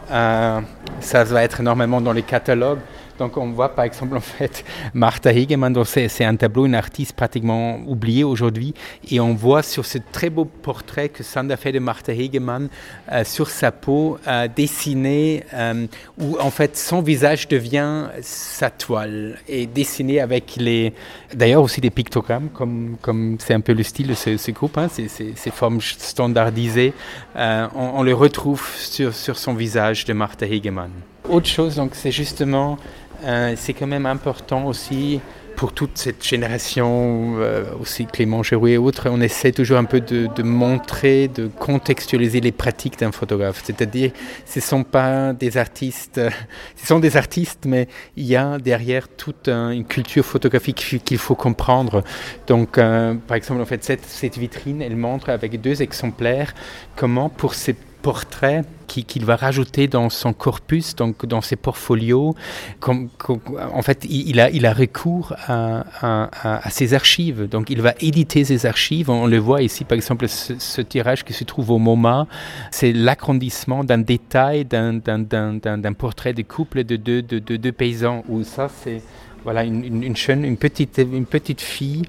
ça 1.01 1.23
va 1.25 1.43
être 1.43 1.61
normalement 1.61 1.99
dans 1.99 2.13
les 2.13 2.21
catalogues, 2.21 2.79
donc 3.19 3.37
on 3.37 3.51
voit 3.51 3.69
par 3.69 3.85
exemple 3.85 4.17
en 4.17 4.21
fait 4.21 4.63
Martha 4.93 5.31
Hegemann, 5.31 5.75
c'est 5.85 6.25
un 6.25 6.35
tableau, 6.35 6.65
une 6.65 6.75
artiste 6.75 7.13
pratiquement 7.13 7.79
oubliée 7.85 8.23
aujourd'hui, 8.23 8.73
et 9.09 9.19
on 9.19 9.33
voit 9.33 9.63
sur 9.63 9.85
ce 9.85 9.97
très 10.11 10.29
beau 10.29 10.45
portrait 10.45 11.09
que 11.09 11.23
Sandra 11.23 11.57
fait 11.57 11.71
de 11.71 11.79
Martha 11.79 12.13
Hegemann 12.13 12.69
euh, 13.11 13.23
sur 13.23 13.49
sa 13.49 13.71
peau 13.71 14.17
euh, 14.27 14.47
dessiné, 14.53 15.43
euh, 15.53 15.87
où 16.19 16.37
en 16.39 16.49
fait 16.49 16.77
son 16.77 17.01
visage 17.01 17.47
devient 17.47 18.05
sa 18.21 18.69
toile, 18.69 19.37
et 19.47 19.65
dessiné 19.65 20.19
avec 20.19 20.55
les, 20.57 20.93
d'ailleurs 21.33 21.63
aussi 21.63 21.81
des 21.81 21.89
pictogrammes, 21.89 22.49
comme 22.49 22.97
comme 23.01 23.37
c'est 23.39 23.53
un 23.53 23.61
peu 23.61 23.73
le 23.73 23.83
style 23.83 24.07
de 24.07 24.13
ce, 24.13 24.51
groupe, 24.51 24.77
hein, 24.77 24.87
ces, 24.89 25.51
formes 25.51 25.81
standardisées, 25.81 26.93
on, 27.35 27.69
on, 27.75 28.03
le 28.03 28.13
retrouve 28.13 28.65
sur, 28.77 29.13
sur 29.13 29.37
son 29.37 29.53
visage 29.53 30.05
de 30.05 30.13
Martha 30.13 30.45
Hegemann. 30.45 30.91
Autre 31.29 31.47
chose, 31.47 31.75
donc 31.75 31.91
c'est 31.93 32.11
justement 32.11 32.77
euh, 33.23 33.53
c'est 33.55 33.73
quand 33.73 33.87
même 33.87 34.05
important 34.05 34.65
aussi 34.65 35.19
pour 35.55 35.71
toute 35.71 35.97
cette 35.97 36.25
génération, 36.25 37.35
euh, 37.37 37.63
aussi 37.79 38.05
Clément 38.05 38.43
Gérouet 38.43 38.73
et 38.73 38.77
autres, 38.77 39.07
on 39.09 39.21
essaie 39.21 39.51
toujours 39.51 39.77
un 39.77 39.83
peu 39.83 40.01
de, 40.01 40.43
montrer, 40.43 41.27
de 41.27 41.47
contextualiser 41.47 42.41
les 42.41 42.51
pratiques 42.51 42.99
d'un 42.99 43.11
photographe. 43.11 43.61
C'est-à-dire, 43.63 44.11
ce 44.45 44.59
ne 44.59 44.63
sont 44.63 44.83
pas 44.83 45.33
des 45.33 45.57
artistes, 45.57 46.19
ce 46.75 46.87
sont 46.87 46.99
des 46.99 47.17
artistes, 47.17 47.65
mais 47.65 47.87
il 48.17 48.25
y 48.25 48.35
a 48.35 48.57
derrière 48.57 49.07
toute 49.07 49.47
une 49.47 49.85
culture 49.85 50.25
photographique 50.25 51.01
qu'il 51.03 51.17
faut 51.17 51.35
comprendre. 51.35 52.03
Donc, 52.47 52.77
euh, 52.77 53.13
par 53.27 53.37
exemple, 53.37 53.61
en 53.61 53.65
fait, 53.65 53.83
cette 53.83 54.37
vitrine, 54.37 54.81
elle 54.81 54.95
montre 54.97 55.29
avec 55.29 55.61
deux 55.61 55.81
exemplaires 55.81 56.53
comment 56.95 57.29
pour 57.29 57.53
ces 57.53 57.75
portraits 58.03 58.65
qu'il 58.85 59.25
va 59.25 59.35
rajouter 59.35 59.87
dans 59.87 60.09
son 60.09 60.33
corpus, 60.33 60.95
donc 60.95 61.25
dans 61.25 61.41
ses 61.41 61.55
portfolios. 61.55 62.35
En 62.85 63.81
fait, 63.81 64.05
il 64.07 64.39
a, 64.39 64.73
recours 64.73 65.33
à, 65.47 66.69
ses 66.69 66.93
archives. 66.93 67.47
Donc, 67.49 67.69
il 67.71 67.81
va 67.81 67.93
éditer 67.99 68.43
ses 68.43 68.67
archives. 68.67 69.09
On 69.09 69.25
le 69.25 69.39
voit 69.39 69.63
ici, 69.63 69.83
par 69.85 69.95
exemple, 69.95 70.27
ce, 70.27 70.81
tirage 70.81 71.23
qui 71.23 71.33
se 71.33 71.43
trouve 71.43 71.71
au 71.71 71.79
MoMA. 71.79 72.27
C'est 72.69 72.93
l'agrandissement 72.93 73.83
d'un 73.83 73.97
détail 73.97 74.65
d'un 74.65 75.93
portrait 75.97 76.33
de 76.33 76.43
couple 76.43 76.83
de 76.83 76.97
deux, 76.97 77.21
de, 77.23 77.39
de, 77.39 77.71
paysans. 77.71 78.23
Où 78.27 78.43
ça, 78.43 78.69
c'est 78.83 79.01
voilà, 79.43 79.63
une 79.63 80.57
petite 80.57 81.61
fille 81.61 82.03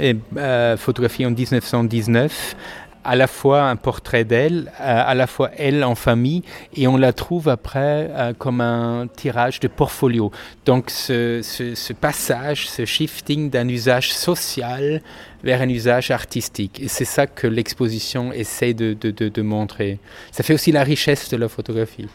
euh, 0.00 0.76
photographiée 0.76 1.26
en 1.26 1.30
1919 1.30 2.56
à 3.06 3.14
la 3.14 3.28
fois 3.28 3.62
un 3.62 3.76
portrait 3.76 4.24
d'elle, 4.24 4.72
euh, 4.80 5.02
à 5.06 5.14
la 5.14 5.26
fois 5.26 5.50
elle 5.56 5.84
en 5.84 5.94
famille, 5.94 6.42
et 6.74 6.88
on 6.88 6.96
la 6.96 7.12
trouve 7.12 7.48
après 7.48 8.10
euh, 8.10 8.32
comme 8.36 8.60
un 8.60 9.06
tirage 9.06 9.60
de 9.60 9.68
portfolio. 9.68 10.30
Donc 10.64 10.90
ce, 10.90 11.92
passage, 11.92 12.68
ce 12.68 12.84
shifting 12.84 13.48
d'un 13.48 13.68
usage 13.68 14.12
social 14.12 15.00
vers 15.44 15.62
un 15.62 15.68
usage 15.68 16.10
artistique. 16.10 16.80
Et 16.80 16.88
c'est 16.88 17.04
ça 17.04 17.26
que 17.26 17.46
l'exposition 17.46 18.32
essaie 18.32 18.74
de, 18.74 18.94
de, 18.94 19.42
montrer. 19.42 20.00
Ça 20.32 20.42
fait 20.42 20.54
aussi 20.54 20.72
la 20.72 20.82
richesse 20.82 21.28
de 21.30 21.36
la 21.36 21.48
photographie. 21.48 22.08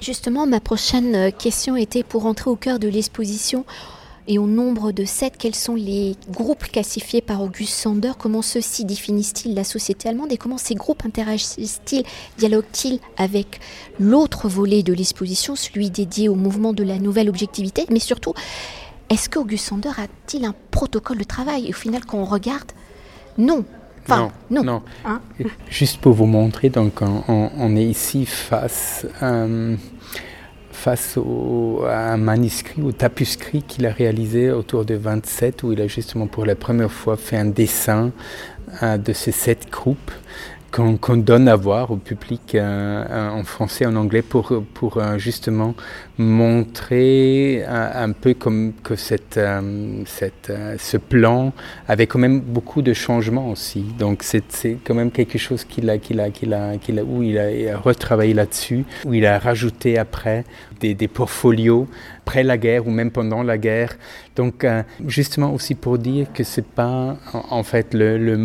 justement, 0.00 0.46
ma 0.46 0.60
prochaine 0.60 1.14
euh, 1.14 1.30
question 1.30 1.76
était 1.76 2.02
pour 2.02 2.26
entrer 2.26 2.50
au 2.50 2.56
cœur 2.56 2.78
de 2.78 2.88
l'exposition 2.88 3.64
et 4.28 4.38
au 4.38 4.46
nombre 4.46 4.92
de 4.92 5.06
sept, 5.06 5.36
quels 5.38 5.54
sont 5.54 5.74
les 5.74 6.14
groupes 6.30 6.64
classifiés 6.64 7.22
par 7.22 7.42
Auguste 7.42 7.72
Sander? 7.72 8.12
Comment 8.18 8.42
ceux-ci 8.42 8.84
définissent-ils 8.84 9.54
la 9.54 9.64
société 9.64 10.06
allemande 10.10 10.30
et 10.30 10.36
comment 10.36 10.58
ces 10.58 10.74
groupes 10.74 11.04
interagissent-ils, 11.06 12.04
dialoguent-ils 12.36 13.00
avec 13.16 13.58
l'autre 13.98 14.48
volet 14.48 14.82
de 14.82 14.92
l'exposition, 14.92 15.56
celui 15.56 15.88
dédié 15.88 16.28
au 16.28 16.34
mouvement 16.34 16.74
de 16.74 16.84
la 16.84 16.98
nouvelle 16.98 17.30
objectivité? 17.30 17.86
Mais 17.90 18.00
surtout, 18.00 18.34
est-ce 19.08 19.30
qu'Auguste 19.30 19.68
Sander 19.68 19.88
a-t-il 19.88 20.44
un 20.44 20.54
protocole 20.70 21.16
de 21.16 21.24
travail? 21.24 21.66
Et 21.66 21.70
au 21.70 21.76
final, 21.76 22.04
quand 22.04 22.18
on 22.18 22.26
regarde, 22.26 22.70
non, 23.38 23.64
Enfin, 24.10 24.30
non, 24.50 24.62
non. 24.62 24.82
Hein? 25.04 25.20
Juste 25.68 26.00
pour 26.00 26.14
vous 26.14 26.24
montrer, 26.24 26.70
donc 26.70 27.02
on, 27.02 27.76
est 27.76 27.84
ici 27.84 28.24
face 28.24 29.06
à, 29.20 29.44
face 30.88 31.18
à 31.86 32.12
un 32.14 32.16
manuscrit 32.16 32.80
ou 32.80 32.92
tapuscrit 32.92 33.62
qu'il 33.62 33.84
a 33.84 33.92
réalisé 33.92 34.50
autour 34.50 34.86
de 34.86 34.94
27, 34.94 35.62
où 35.62 35.72
il 35.72 35.82
a 35.82 35.86
justement 35.86 36.26
pour 36.26 36.46
la 36.46 36.54
première 36.54 36.90
fois 36.90 37.18
fait 37.18 37.36
un 37.36 37.44
dessin 37.44 38.10
de 38.82 39.12
ces 39.12 39.32
sept 39.32 39.70
groupes 39.70 40.10
qu'on 40.70 41.16
donne 41.16 41.48
à 41.48 41.56
voir 41.56 41.90
au 41.90 41.96
public 41.96 42.54
euh, 42.54 43.30
en 43.30 43.42
français, 43.44 43.86
en 43.86 43.96
anglais, 43.96 44.22
pour, 44.22 44.52
pour 44.74 44.98
euh, 44.98 45.18
justement 45.18 45.74
montrer 46.18 47.64
un, 47.66 48.10
peu 48.12 48.34
comme 48.34 48.72
que 48.82 48.96
cette, 48.96 49.38
cette, 50.06 50.52
ce 50.78 50.96
plan 50.96 51.52
avait 51.86 52.08
quand 52.08 52.18
même 52.18 52.40
beaucoup 52.40 52.82
de 52.82 52.92
changements 52.92 53.50
aussi. 53.50 53.84
Donc 53.98 54.24
c'est 54.24 54.78
quand 54.84 54.94
même 54.94 55.12
quelque 55.12 55.38
chose 55.38 55.62
qu'il 55.62 55.88
a, 55.88 55.98
qu'il 55.98 56.18
a, 56.20 56.30
qu'il 56.30 56.52
a, 56.54 56.76
qu'il 56.76 56.98
a, 56.98 57.04
où 57.04 57.22
il 57.22 57.38
a 57.38 57.78
retravaillé 57.78 58.34
là-dessus, 58.34 58.84
où 59.04 59.14
il 59.14 59.26
a 59.26 59.38
rajouté 59.38 59.96
après 59.96 60.44
des, 60.80 60.94
des 60.94 61.06
portfolios 61.08 61.86
après 62.28 62.44
la 62.44 62.58
guerre 62.58 62.86
ou 62.86 62.90
même 62.90 63.10
pendant 63.10 63.42
la 63.42 63.56
guerre. 63.56 63.96
Donc 64.36 64.62
euh, 64.62 64.82
justement 65.06 65.54
aussi 65.54 65.74
pour 65.74 65.96
dire 65.96 66.26
que 66.34 66.44
c'est 66.44 66.66
pas 66.66 67.16
en, 67.32 67.62
fait 67.62 67.94
le, 67.94 68.18
le, 68.18 68.36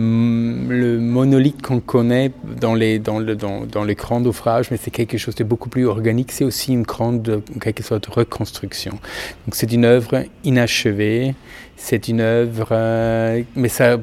monolithe 1.02 1.62
qu'on 1.62 1.82
connaît 1.82 2.32
dans 2.62 2.76
les, 2.76 2.98
dans, 3.00 3.20
le, 3.20 3.36
dans, 3.36 3.66
dans 3.66 3.84
les 3.84 3.96
grands 3.96 4.22
naufrages, 4.22 4.72
mais 4.72 4.78
c'est 4.78 4.90
quelque 4.90 5.18
chose 5.18 5.36
de 5.36 5.44
beaucoup 5.44 5.68
plus 5.68 5.86
organique. 5.86 6.32
C'est 6.32 6.46
aussi 6.46 6.72
une 6.72 6.84
grande, 6.84 7.44
quelque 7.60 7.84
sorte, 7.84 8.06
reconstruction. 8.06 8.94
Donc 9.46 9.56
c'est 9.56 9.74
une 9.74 9.84
œuvre 9.84 10.24
inachevée. 10.46 11.36
C'est 11.76 12.08
une 12.08 12.22
œuvre, 12.22 12.70
euh, 12.72 13.42
mais 13.58 13.68
ça, 13.68 13.98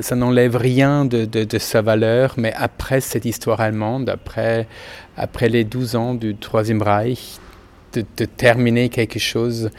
ça 0.00 0.16
n'enlève 0.16 0.56
rien 0.56 1.04
de, 1.04 1.24
de, 1.26 1.44
de, 1.44 1.58
sa 1.58 1.80
valeur. 1.80 2.34
Mais 2.38 2.52
après 2.56 3.00
cette 3.00 3.24
histoire 3.24 3.60
allemande, 3.60 4.08
après, 4.08 4.66
après 5.16 5.48
les 5.48 5.62
12 5.62 5.94
ans 5.94 6.14
du 6.14 6.34
Troisième 6.34 6.82
Reich, 6.82 7.38
de, 7.94 8.24
terminer 8.24 8.88
quelque 8.88 9.18
chose. 9.18 9.70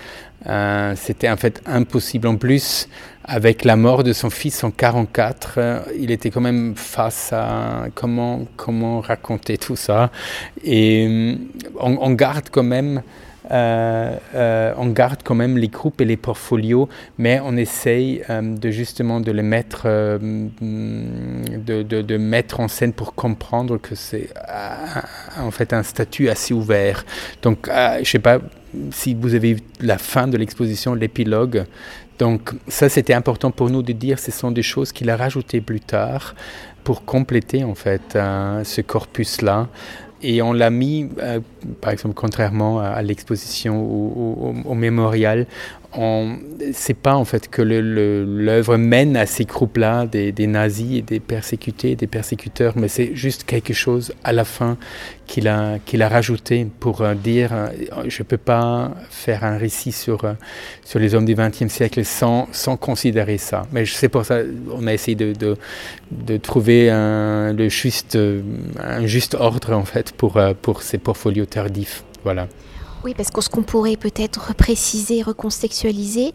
Euh, 0.48 0.94
c'était 0.96 1.30
en 1.30 1.38
fait 1.38 1.62
impossible. 1.66 2.28
En 2.28 2.36
plus, 2.36 2.88
avec 3.24 3.64
la 3.64 3.76
mort 3.76 4.04
de 4.04 4.14
son 4.14 4.30
fils 4.30 4.64
en 4.64 4.72
44, 4.72 5.54
euh, 5.58 5.80
il 5.98 6.12
était 6.12 6.30
quand 6.30 6.42
même 6.42 6.74
face 6.76 7.32
à 7.32 7.86
comment, 7.96 8.46
comment 8.58 9.00
raconter 9.00 9.58
tout 9.58 9.76
ça. 9.76 10.12
Et 10.64 11.08
euh, 11.08 11.36
on 11.80 12.12
garde 12.12 12.50
quand 12.52 12.64
même 12.64 13.02
on 13.50 14.88
garde 14.88 15.20
quand 15.24 15.36
même 15.36 15.58
les 15.58 15.68
groupes 15.68 16.02
et 16.02 16.06
les 16.06 16.18
portfolios, 16.18 16.90
mais 17.18 17.40
on 17.44 17.56
essaye 17.58 18.24
euh, 18.30 18.42
de 18.42 18.72
justement 18.72 19.20
de 19.20 19.32
les 19.32 19.44
mettre, 19.44 19.88
de, 19.88 20.58
mettre 22.18 22.60
en 22.60 22.68
scène 22.68 22.94
pour 22.94 23.16
comprendre 23.16 23.78
que 23.78 23.96
c'est 23.96 24.30
en 25.40 25.52
fait 25.52 25.74
un 25.74 25.84
statut 25.84 26.30
assez 26.30 26.54
ouvert. 26.54 27.06
Donc, 27.42 27.70
je 28.02 28.10
sais 28.10 28.20
pas 28.20 28.40
si 28.92 29.14
vous 29.14 29.36
avez 29.36 29.54
vu 29.54 29.62
la 29.82 29.98
fin 29.98 30.28
de 30.28 30.38
l'exposition, 30.38 30.94
l'épilogue. 30.94 31.66
Donc 32.20 32.52
ça, 32.68 32.90
c'était 32.90 33.14
important 33.14 33.52
pour 33.52 33.70
nous 33.70 33.82
de 33.82 33.94
dire, 33.94 34.20
ce 34.20 34.32
sont 34.32 34.52
des 34.52 34.64
choses 34.64 34.92
qu'il 34.92 35.10
a 35.10 35.18
rajoutées 35.18 35.62
plus 35.62 35.80
tard 35.80 36.36
pour 36.84 37.06
compléter 37.06 37.64
en 37.64 37.76
fait 37.76 38.02
ce 38.14 38.82
corpus-là. 38.82 39.68
Et 40.24 40.42
on 40.42 40.54
l'a 40.54 40.70
mis, 40.70 41.10
euh, 41.22 41.42
par 41.82 41.92
exemple, 41.92 42.16
contrairement 42.16 42.80
à, 42.80 43.02
l'exposition 43.02 43.82
au, 43.82 44.54
au, 44.66 44.74
mémorial, 44.76 45.48
c'est 46.74 46.96
pas 46.96 47.16
en 47.16 47.26
fait 47.26 47.50
que 47.50 47.62
l'œuvre 47.62 48.78
mène 48.78 49.16
à 49.16 49.26
ces 49.26 49.46
groupes-là, 49.46 50.06
des, 50.06 50.48
nazis 50.48 51.00
et 51.00 51.02
des 51.02 51.20
persécutés, 51.20 51.96
des 51.96 52.08
persécuteurs, 52.08 52.74
mais 52.76 52.88
c'est 52.88 53.16
juste 53.16 53.44
quelque 53.44 53.74
chose 53.74 54.14
à 54.24 54.34
la 54.34 54.44
fin 54.44 54.78
qu'il 55.28 55.48
a, 55.48 55.80
qu'il 55.86 56.02
a 56.02 56.10
rajouté 56.10 56.68
pour 56.80 57.02
euh, 57.02 57.14
dire 57.14 57.52
euh, 57.54 57.68
je 58.08 58.22
ne 58.22 58.26
peux 58.26 58.38
pas 58.38 58.92
faire 59.10 59.44
un 59.44 59.58
récit 59.58 59.92
sur, 59.92 60.26
euh, 60.26 60.34
sur 60.84 61.00
les 61.00 61.16
hommes 61.16 61.26
du 61.26 61.34
XXe 61.34 61.68
siècle 61.68 62.04
sans, 62.04 62.48
sans 62.52 62.76
considérer 62.76 63.38
ça. 63.38 63.64
Mais 63.72 63.86
c'est 63.86 64.10
pour 64.10 64.26
ça 64.26 64.40
qu'on 64.42 64.86
a 64.88 64.94
essayé 64.94 65.16
de, 65.16 65.34
de, 65.34 65.56
de 66.12 66.38
trouver 66.38 66.90
un, 66.90 67.54
le 67.54 67.70
juste, 67.70 68.18
un 68.80 69.06
juste 69.06 69.36
ordre 69.36 69.74
en 69.74 69.86
fait 69.86 70.12
pour, 70.12 70.40
pour 70.62 70.82
ces 70.82 70.98
portfolios 70.98 71.46
Oui, 73.04 73.14
parce 73.16 73.32
que 73.32 73.42
ce 73.42 73.50
qu'on 73.50 73.64
pourrait 73.64 73.98
peut-être 73.98 74.56
préciser, 74.56 75.22
recontextualiser, 75.22 76.34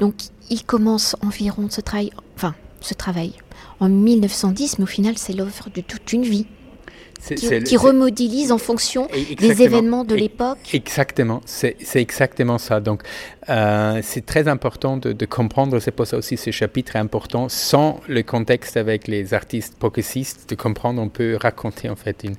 donc 0.00 0.14
il 0.50 0.64
commence 0.64 1.14
environ 1.22 1.68
ce 1.70 1.80
travail, 1.80 2.10
enfin 2.36 2.54
ce 2.80 2.94
travail 2.94 3.32
en 3.80 3.88
1910, 3.88 4.78
mais 4.78 4.84
au 4.84 4.86
final 4.86 5.18
c'est 5.18 5.32
l'œuvre 5.32 5.68
de 5.74 5.80
toute 5.80 6.12
une 6.12 6.22
vie 6.22 6.46
qui, 7.34 7.76
remodélise 7.76 8.52
en 8.52 8.58
fonction 8.58 9.08
des 9.38 9.62
événements 9.62 10.04
de 10.04 10.14
l'époque. 10.14 10.58
Exactement, 10.72 11.40
c'est 11.44 11.76
exactement 11.94 12.58
ça. 12.58 12.80
Donc, 12.80 13.02
euh, 13.48 14.00
c'est 14.02 14.26
très 14.26 14.48
important 14.48 14.96
de, 14.96 15.26
comprendre, 15.26 15.78
c'est 15.78 15.90
pour 15.90 16.06
ça 16.06 16.16
aussi 16.16 16.36
ce 16.36 16.50
chapitre 16.50 16.96
est 16.96 16.98
important, 16.98 17.48
sans 17.48 18.00
le 18.08 18.22
contexte 18.22 18.76
avec 18.76 19.08
les 19.08 19.34
artistes 19.34 19.76
progressistes, 19.78 20.50
de 20.50 20.54
comprendre, 20.54 21.00
on 21.00 21.08
peut 21.08 21.36
raconter 21.40 21.88
en 21.88 21.96
fait 21.96 22.24
une, 22.24 22.36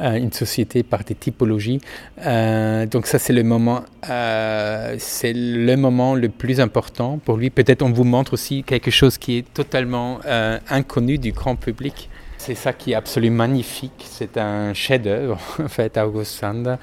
euh, 0.00 0.14
une 0.14 0.32
société 0.32 0.82
par 0.82 1.04
des 1.04 1.14
typologies. 1.14 1.80
Euh, 2.24 2.86
donc 2.86 3.06
ça, 3.06 3.18
c'est 3.18 3.32
le 3.32 3.42
moment, 3.42 3.84
c'est 4.02 5.32
le 5.34 5.76
moment 5.76 6.14
le 6.14 6.28
plus 6.28 6.60
important 6.60 7.18
pour 7.24 7.36
lui. 7.36 7.50
Peut-être 7.50 7.82
on 7.82 7.90
vous 7.90 8.04
montre 8.04 8.34
aussi 8.34 8.62
quelque 8.62 8.90
chose 8.90 9.18
qui 9.18 9.38
est 9.38 9.54
totalement 9.54 10.20
inconnu 10.68 11.18
du 11.18 11.32
grand 11.32 11.56
public. 11.56 12.08
C'est 12.46 12.54
ça 12.54 12.74
qui 12.74 12.92
est 12.92 12.94
absolument 12.94 13.48
magnifique. 13.48 14.04
C'est 14.06 14.36
un 14.36 14.74
chef-d'œuvre, 14.74 15.40
en 15.64 15.68
fait, 15.68 15.96
August 15.96 16.32
Sander. 16.32 16.74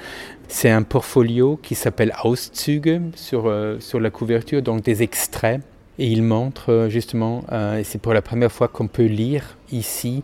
C'est 0.47 0.71
un 0.71 0.81
portfolio 0.81 1.59
qui 1.61 1.75
s'appelle 1.75 2.15
Auszüge 2.23 2.99
sur, 3.13 3.45
euh, 3.45 3.79
sur 3.79 3.99
la 3.99 4.09
couverture, 4.09 4.63
donc 4.63 4.81
des 4.81 5.03
extraits. 5.03 5.61
Et 5.99 6.07
il 6.07 6.23
montre 6.23 6.71
euh, 6.71 6.89
justement, 6.89 7.43
euh, 7.51 7.77
et 7.77 7.83
c'est 7.83 7.99
pour 7.99 8.15
la 8.15 8.23
première 8.23 8.51
fois 8.51 8.69
qu'on 8.69 8.87
peut 8.87 9.05
lire 9.05 9.55
ici, 9.71 10.23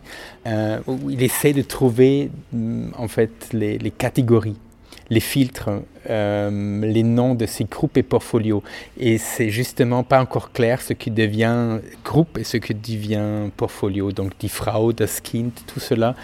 où 0.88 1.08
il 1.08 1.22
essaie 1.22 1.52
de 1.52 1.62
trouver 1.62 2.32
mm, 2.52 2.88
en 2.98 3.06
fait 3.06 3.50
les, 3.52 3.78
les 3.78 3.92
catégories 3.92 4.56
les 5.10 5.20
filtres, 5.20 5.70
euh, 6.10 6.80
les 6.82 7.02
noms 7.02 7.34
de 7.34 7.46
ces 7.46 7.64
groupes 7.64 7.96
et 7.96 8.02
portfolios. 8.02 8.62
Et 8.98 9.18
c'est 9.18 9.50
justement 9.50 10.02
pas 10.02 10.20
encore 10.20 10.52
clair 10.52 10.82
ce 10.82 10.92
qui 10.92 11.10
devient 11.10 11.78
groupe 12.04 12.38
et 12.38 12.44
ce 12.44 12.56
qui 12.56 12.74
devient 12.74 13.50
portfolio. 13.56 14.12
Donc, 14.12 14.32
die 14.38 14.48
Frau, 14.48 14.92
das 14.92 15.20
Kind, 15.22 15.52
tout 15.66 15.80
cela. 15.80 16.14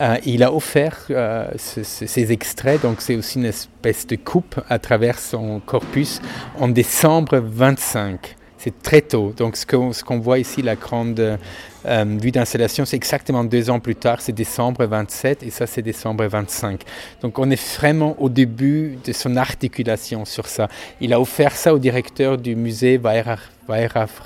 Euh, 0.00 0.16
il 0.24 0.42
a 0.42 0.52
offert 0.52 1.06
euh, 1.10 1.48
ces 1.56 2.32
extraits, 2.32 2.82
donc 2.82 3.00
c'est 3.00 3.16
aussi 3.16 3.38
une 3.38 3.46
espèce 3.46 4.06
de 4.06 4.16
coupe 4.16 4.60
à 4.68 4.78
travers 4.78 5.18
son 5.18 5.60
corpus 5.60 6.20
en 6.58 6.68
décembre 6.68 7.38
25. 7.38 8.36
C'est 8.58 8.82
très 8.82 9.02
tôt. 9.02 9.32
Donc, 9.36 9.56
ce 9.56 9.64
qu'on 9.64 9.92
ce 9.92 10.02
qu'on 10.02 10.18
voit 10.18 10.40
ici, 10.40 10.62
la 10.62 10.74
grande 10.74 11.38
euh, 11.86 12.04
vue 12.20 12.32
d'installation, 12.32 12.84
c'est 12.84 12.96
exactement 12.96 13.44
deux 13.44 13.70
ans 13.70 13.78
plus 13.78 13.94
tard, 13.94 14.20
c'est 14.20 14.32
décembre 14.32 14.84
27 14.84 15.42
et 15.44 15.50
ça, 15.50 15.66
c'est 15.66 15.82
décembre 15.82 16.26
25. 16.26 16.82
Donc, 17.22 17.38
on 17.38 17.50
est 17.50 17.76
vraiment 17.76 18.16
au 18.18 18.28
début 18.28 18.98
de 19.04 19.12
son 19.12 19.36
articulation 19.36 20.24
sur 20.24 20.48
ça. 20.48 20.68
Il 21.00 21.12
a 21.12 21.20
offert 21.20 21.52
ça 21.52 21.72
au 21.72 21.78
directeur 21.78 22.36
du 22.36 22.56
musée 22.56 22.98
Weirach 22.98 23.40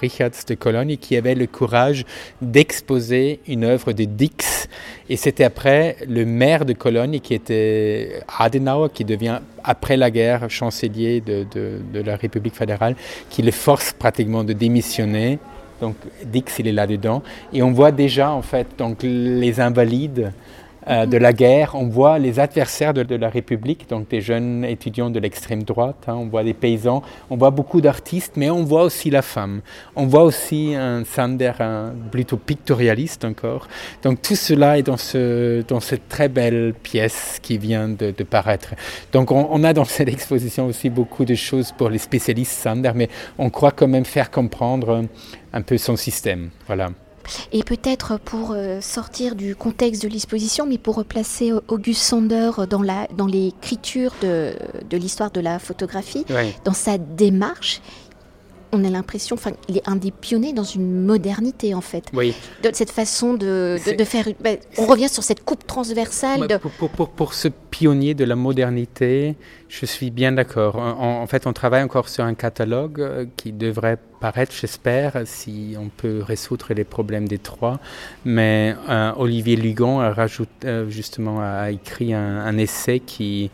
Richards 0.01 0.45
de 0.47 0.55
Cologne 0.55 0.97
qui 0.97 1.17
avait 1.17 1.35
le 1.35 1.47
courage 1.47 2.05
d'exposer 2.41 3.41
une 3.47 3.65
œuvre 3.65 3.93
de 3.93 4.05
Dix. 4.05 4.69
Et 5.11 5.17
c'était 5.17 5.45
après 5.45 5.97
le 6.09 6.25
maire 6.25 6.65
de 6.65 6.73
Cologne 6.73 7.21
qui 7.21 7.35
était 7.35 8.23
Adenauer, 8.39 8.89
qui 8.95 9.05
devient 9.05 9.41
après 9.65 9.97
la 9.97 10.11
guerre 10.11 10.49
chancelier 10.49 11.21
de, 11.21 11.45
de 11.53 12.01
la 12.01 12.17
République 12.17 12.55
fédérale, 12.55 12.97
qui 13.29 13.43
le 13.43 13.51
force 13.51 13.93
pratiquement 13.93 14.45
de 14.45 14.53
démissionner. 14.53 15.39
Donc 15.83 15.97
Dix, 16.25 16.45
il 16.61 16.69
est 16.69 16.73
là-dedans. 16.73 17.23
Et 17.53 17.63
on 17.63 17.73
voit 17.73 17.91
déjà, 17.91 18.31
en 18.31 18.43
fait, 18.43 18.69
donc, 18.79 19.03
les 19.03 19.61
invalides 19.61 20.33
euh, 20.89 21.07
de 21.07 21.17
la 21.17 21.33
guerre. 21.33 21.77
On 21.77 21.87
voit 21.87 22.19
les 22.19 22.41
adversaires 22.41 22.93
de, 22.93 23.15
la 23.15 23.29
République, 23.29 23.89
donc 23.89 24.09
des 24.09 24.21
jeunes 24.21 24.65
étudiants 24.65 25.11
de 25.11 25.21
l'extrême 25.21 25.63
droite, 25.63 26.05
hein. 26.09 26.15
on 26.17 26.27
voit 26.27 26.43
des 26.43 26.55
paysans, 26.55 27.03
on 27.31 27.37
voit 27.37 27.53
beaucoup 27.53 27.81
d'artistes, 27.81 28.33
mais 28.37 28.51
on 28.51 28.65
voit 28.65 28.83
aussi 28.83 29.09
la 29.09 29.23
femme. 29.23 29.61
On 29.95 30.07
voit 30.07 30.25
aussi 30.25 30.75
un 30.75 31.05
Sander 31.05 31.53
plutôt 32.11 32.37
pictorialiste 32.37 33.25
encore. 33.25 33.69
Donc 34.03 34.23
tout 34.23 34.35
cela 34.35 34.77
est 34.77 34.83
dans, 34.83 34.97
ce, 34.97 35.63
dans 35.69 35.79
cette 35.79 36.09
très 36.09 36.29
belle 36.29 36.75
pièce 36.83 37.39
qui 37.41 37.59
vient 37.59 37.89
de, 37.89 38.11
paraître. 38.25 38.75
Donc 39.13 39.31
on, 39.31 39.47
on, 39.53 39.63
a 39.63 39.73
dans 39.73 39.85
cette 39.85 40.09
exposition 40.09 40.67
aussi 40.67 40.91
beaucoup 40.91 41.25
de 41.25 41.37
choses 41.37 41.71
pour 41.71 41.91
les 41.91 41.99
spécialistes 41.99 42.61
Sander, 42.61 42.91
mais 42.97 43.09
on 43.39 43.51
croit 43.51 43.71
quand 43.71 43.89
même 43.89 44.05
faire 44.05 44.33
comprendre 44.33 45.05
un 45.53 45.63
peu 45.63 45.79
son 45.79 45.97
système. 45.97 46.51
Voilà. 46.67 46.91
Et 47.53 47.63
peut-être 47.63 48.19
pour 48.19 48.53
euh, 48.53 48.81
sortir 48.81 49.35
du 49.35 49.55
contexte 49.55 50.03
de 50.03 50.09
l'exposition, 50.09 50.67
mais 50.67 50.79
pour 50.79 50.97
replacer 50.97 51.53
Auguste 51.69 52.03
Sander 52.03 52.51
dans, 52.69 52.83
la, 52.83 53.07
dans 53.17 53.27
l'écriture 53.27 54.13
de, 54.23 54.55
de 54.89 54.97
l'histoire 54.97 55.31
de 55.31 55.41
la 55.41 55.59
photographie, 55.59 56.25
dans 56.65 56.73
sa 56.73 56.99
démarche, 56.99 57.81
on 58.73 58.85
a 58.85 58.89
l'impression, 58.91 59.35
enfin, 59.35 59.53
il 59.69 59.77
est 59.77 59.89
un 59.89 59.97
des 59.97 60.11
pionniers 60.11 60.55
dans 60.55 60.65
une 60.65 61.05
modernité 61.05 61.75
en 61.75 61.83
fait. 61.83 62.05
Oui. 62.15 62.35
De 62.63 62.71
cette 62.73 62.91
façon 62.91 63.35
de, 63.35 63.77
de, 63.97 64.05
faire. 64.05 64.27
Ben, 64.41 64.57
on 64.79 64.87
revient 64.87 65.11
sur 65.11 65.23
cette 65.23 65.45
coupe 65.45 65.67
transversale. 65.67 66.49
Pour, 66.61 66.71
pour, 66.71 66.91
pour, 66.91 67.11
pour, 67.11 67.35
ce 67.35 67.49
pionnier 67.49 68.15
de 68.15 68.25
la 68.25 68.35
modernité, 68.35 69.37
je 69.69 69.85
suis 69.85 70.11
bien 70.11 70.33
d'accord. 70.33 70.77
En, 70.77 71.21
en, 71.23 71.27
fait, 71.27 71.47
on 71.47 71.53
travaille 71.53 71.83
encore 71.83 72.09
sur 72.09 72.25
un 72.25 72.35
catalogue 72.35 73.01
euh, 73.01 73.27
qui 73.37 73.53
devrait 73.53 73.99
paraître, 74.21 74.53
j'espère, 74.59 75.23
si 75.27 75.75
on 75.79 75.89
peut 75.89 76.23
résoudre 76.23 76.73
les 76.75 76.85
problèmes 76.85 77.29
des 77.29 77.39
trois. 77.39 77.79
Mais 78.25 78.75
euh, 78.89 79.13
Olivier 79.17 79.57
Lugon 79.57 80.01
a 80.01 80.15
euh, 80.65 80.89
justement 80.89 81.41
a 81.43 81.71
écrit 81.71 82.15
un, 82.15 82.39
un 82.39 82.57
essai 82.57 83.01
qui 83.01 83.51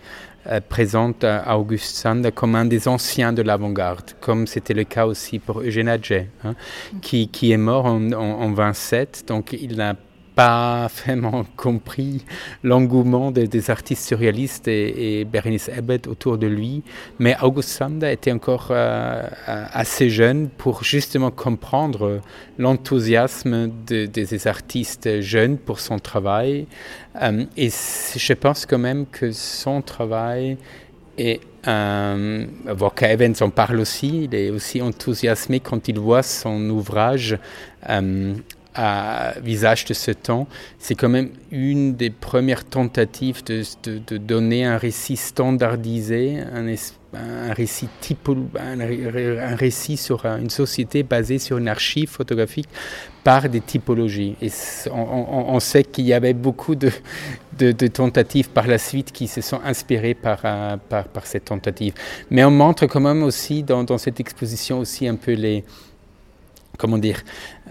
présente 0.69 1.25
Auguste 1.49 1.97
Sand 1.97 2.31
comme 2.33 2.55
un 2.55 2.65
des 2.65 2.89
anciens 2.89 3.33
de 3.33 3.43
l'avant-garde, 3.43 4.13
comme 4.21 4.47
c'était 4.47 4.75
le 4.75 4.85
cas 4.85 5.07
aussi 5.07 5.39
pour 5.39 5.61
Eugène 5.61 5.89
Adjet, 5.89 6.29
hein, 6.45 6.55
qui, 7.03 7.29
qui, 7.29 7.53
est 7.53 7.57
mort 7.57 7.87
en, 7.87 8.13
en, 8.13 8.41
en 8.41 8.53
27, 8.53 9.25
donc 9.29 9.53
il 9.53 9.77
n'a 9.77 9.95
pas 10.39 10.87
vraiment 10.87 11.45
compris 11.57 12.25
l'engouement 12.63 13.33
des, 13.33 13.71
artistes 13.71 14.07
surréalistes 14.07 14.69
et, 14.69 15.25
Berenice 15.25 15.69
Ebbet 15.69 16.07
autour 16.07 16.39
de 16.39 16.47
lui. 16.47 16.85
Mais 17.19 17.35
August 17.43 17.71
Sander 17.71 18.13
était 18.13 18.31
encore 18.31 18.69
euh, 18.71 19.29
assez 19.49 20.11
jeune 20.11 20.49
pour 20.49 20.85
justement 20.85 21.33
comprendre 21.33 22.21
l'enthousiasme 22.57 23.69
de, 23.85 24.07
des 24.07 24.47
artistes 24.47 25.21
jeunes 25.21 25.59
pour 25.59 25.81
son 25.81 25.99
travail. 25.99 26.69
Euh, 27.21 27.45
et 27.57 27.71
je 27.71 28.33
pense 28.35 28.65
quand 28.65 28.79
même 28.79 29.07
que 29.07 29.33
son 29.33 29.83
travail 29.83 30.57
est 31.19 31.41
euh, 31.67 32.47
Evans 33.03 33.35
en 33.41 33.51
parle 33.51 33.81
aussi, 33.81 34.25
il 34.25 34.35
est 34.35 34.51
aussi 34.51 34.81
enthousiasmé 34.81 35.61
quand 35.61 35.89
il 35.89 35.99
voit 35.99 36.23
son 36.23 36.71
ouvrage 36.71 37.37
euh, 37.89 38.35
à 38.75 39.35
visage 39.43 39.85
de 39.87 39.95
ce 39.95 40.11
temps, 40.11 40.47
c'est 40.79 40.95
quand 40.95 41.09
même 41.09 41.31
une 41.51 41.97
des 41.97 42.11
premières 42.11 42.65
tentatives 42.65 43.43
de, 43.45 43.63
de, 43.85 44.17
donner 44.19 44.65
un 44.65 44.77
récit 44.77 45.17
standardisé, 45.17 46.39
un, 46.55 47.53
récit 47.53 47.89
typo, 48.01 48.37
un, 48.57 49.57
récit 49.57 49.97
sur 49.97 50.25
une 50.27 50.51
société 50.51 51.03
basée 51.03 51.39
sur 51.39 51.59
une 51.59 51.69
archive 51.69 52.09
photographique 52.09 52.69
par 53.25 53.49
des 53.49 53.61
typologies. 53.61 54.37
Et 54.43 54.51
on, 54.93 55.59
sait 55.61 55.85
qu'il 55.85 56.05
y 56.05 56.13
avait 56.13 56.35
beaucoup 56.35 56.75
de, 56.75 56.91
de, 57.59 57.87
tentatives 57.89 58.51
par 58.51 58.67
la 58.67 58.79
suite 58.79 59.13
qui 59.13 59.27
se 59.27 59.41
sont 59.41 59.61
inspirées 59.65 60.15
par, 60.15 60.43
par, 60.89 61.05
par 61.09 61.27
cette 61.27 61.47
tentative. 61.47 61.95
Mais 62.31 62.45
on 62.45 62.51
montre 62.51 62.87
quand 62.87 63.01
même 63.01 63.23
aussi 63.23 63.63
dans, 63.63 63.83
dans 63.83 63.99
cette 63.99 64.21
exposition 64.21 64.79
aussi 64.79 65.09
un 65.09 65.17
peu 65.17 65.33
les, 65.33 65.65
comment 66.79 66.97
dire, 66.97 67.23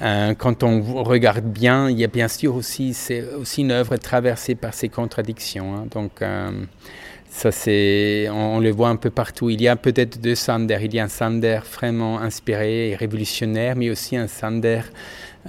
euh, 0.01 0.35
quand 0.35 0.61
on 0.63 1.03
regarde 1.03 1.45
bien, 1.45 1.89
il 1.89 1.97
y 1.97 2.03
a 2.03 2.07
bien 2.07 2.27
sûr 2.27 2.55
aussi, 2.55 2.93
c'est 2.93 3.23
aussi 3.33 3.61
une 3.61 3.71
œuvre 3.71 3.97
traversée 3.97 4.53
par 4.53 4.73
ces 4.73 4.89
contradictions. 4.89 5.75
Hein. 5.75 5.87
Donc, 5.89 6.21
euh, 6.21 6.51
ça 7.29 7.51
c'est, 7.51 8.27
on, 8.29 8.57
on, 8.57 8.59
le 8.59 8.69
voit 8.69 8.89
un 8.89 8.97
peu 8.97 9.09
partout. 9.09 9.49
Il 9.49 9.61
y 9.61 9.67
a 9.67 9.75
peut-être 9.75 10.19
deux 10.19 10.35
Sander. 10.35 10.77
Il 10.83 10.93
y 10.93 10.99
a 10.99 11.05
un 11.05 11.07
Sander 11.07 11.59
vraiment 11.73 12.19
inspiré 12.19 12.91
et 12.91 12.95
révolutionnaire, 12.95 13.75
mais 13.75 13.89
aussi 13.89 14.17
un 14.17 14.27
Sander 14.27 14.81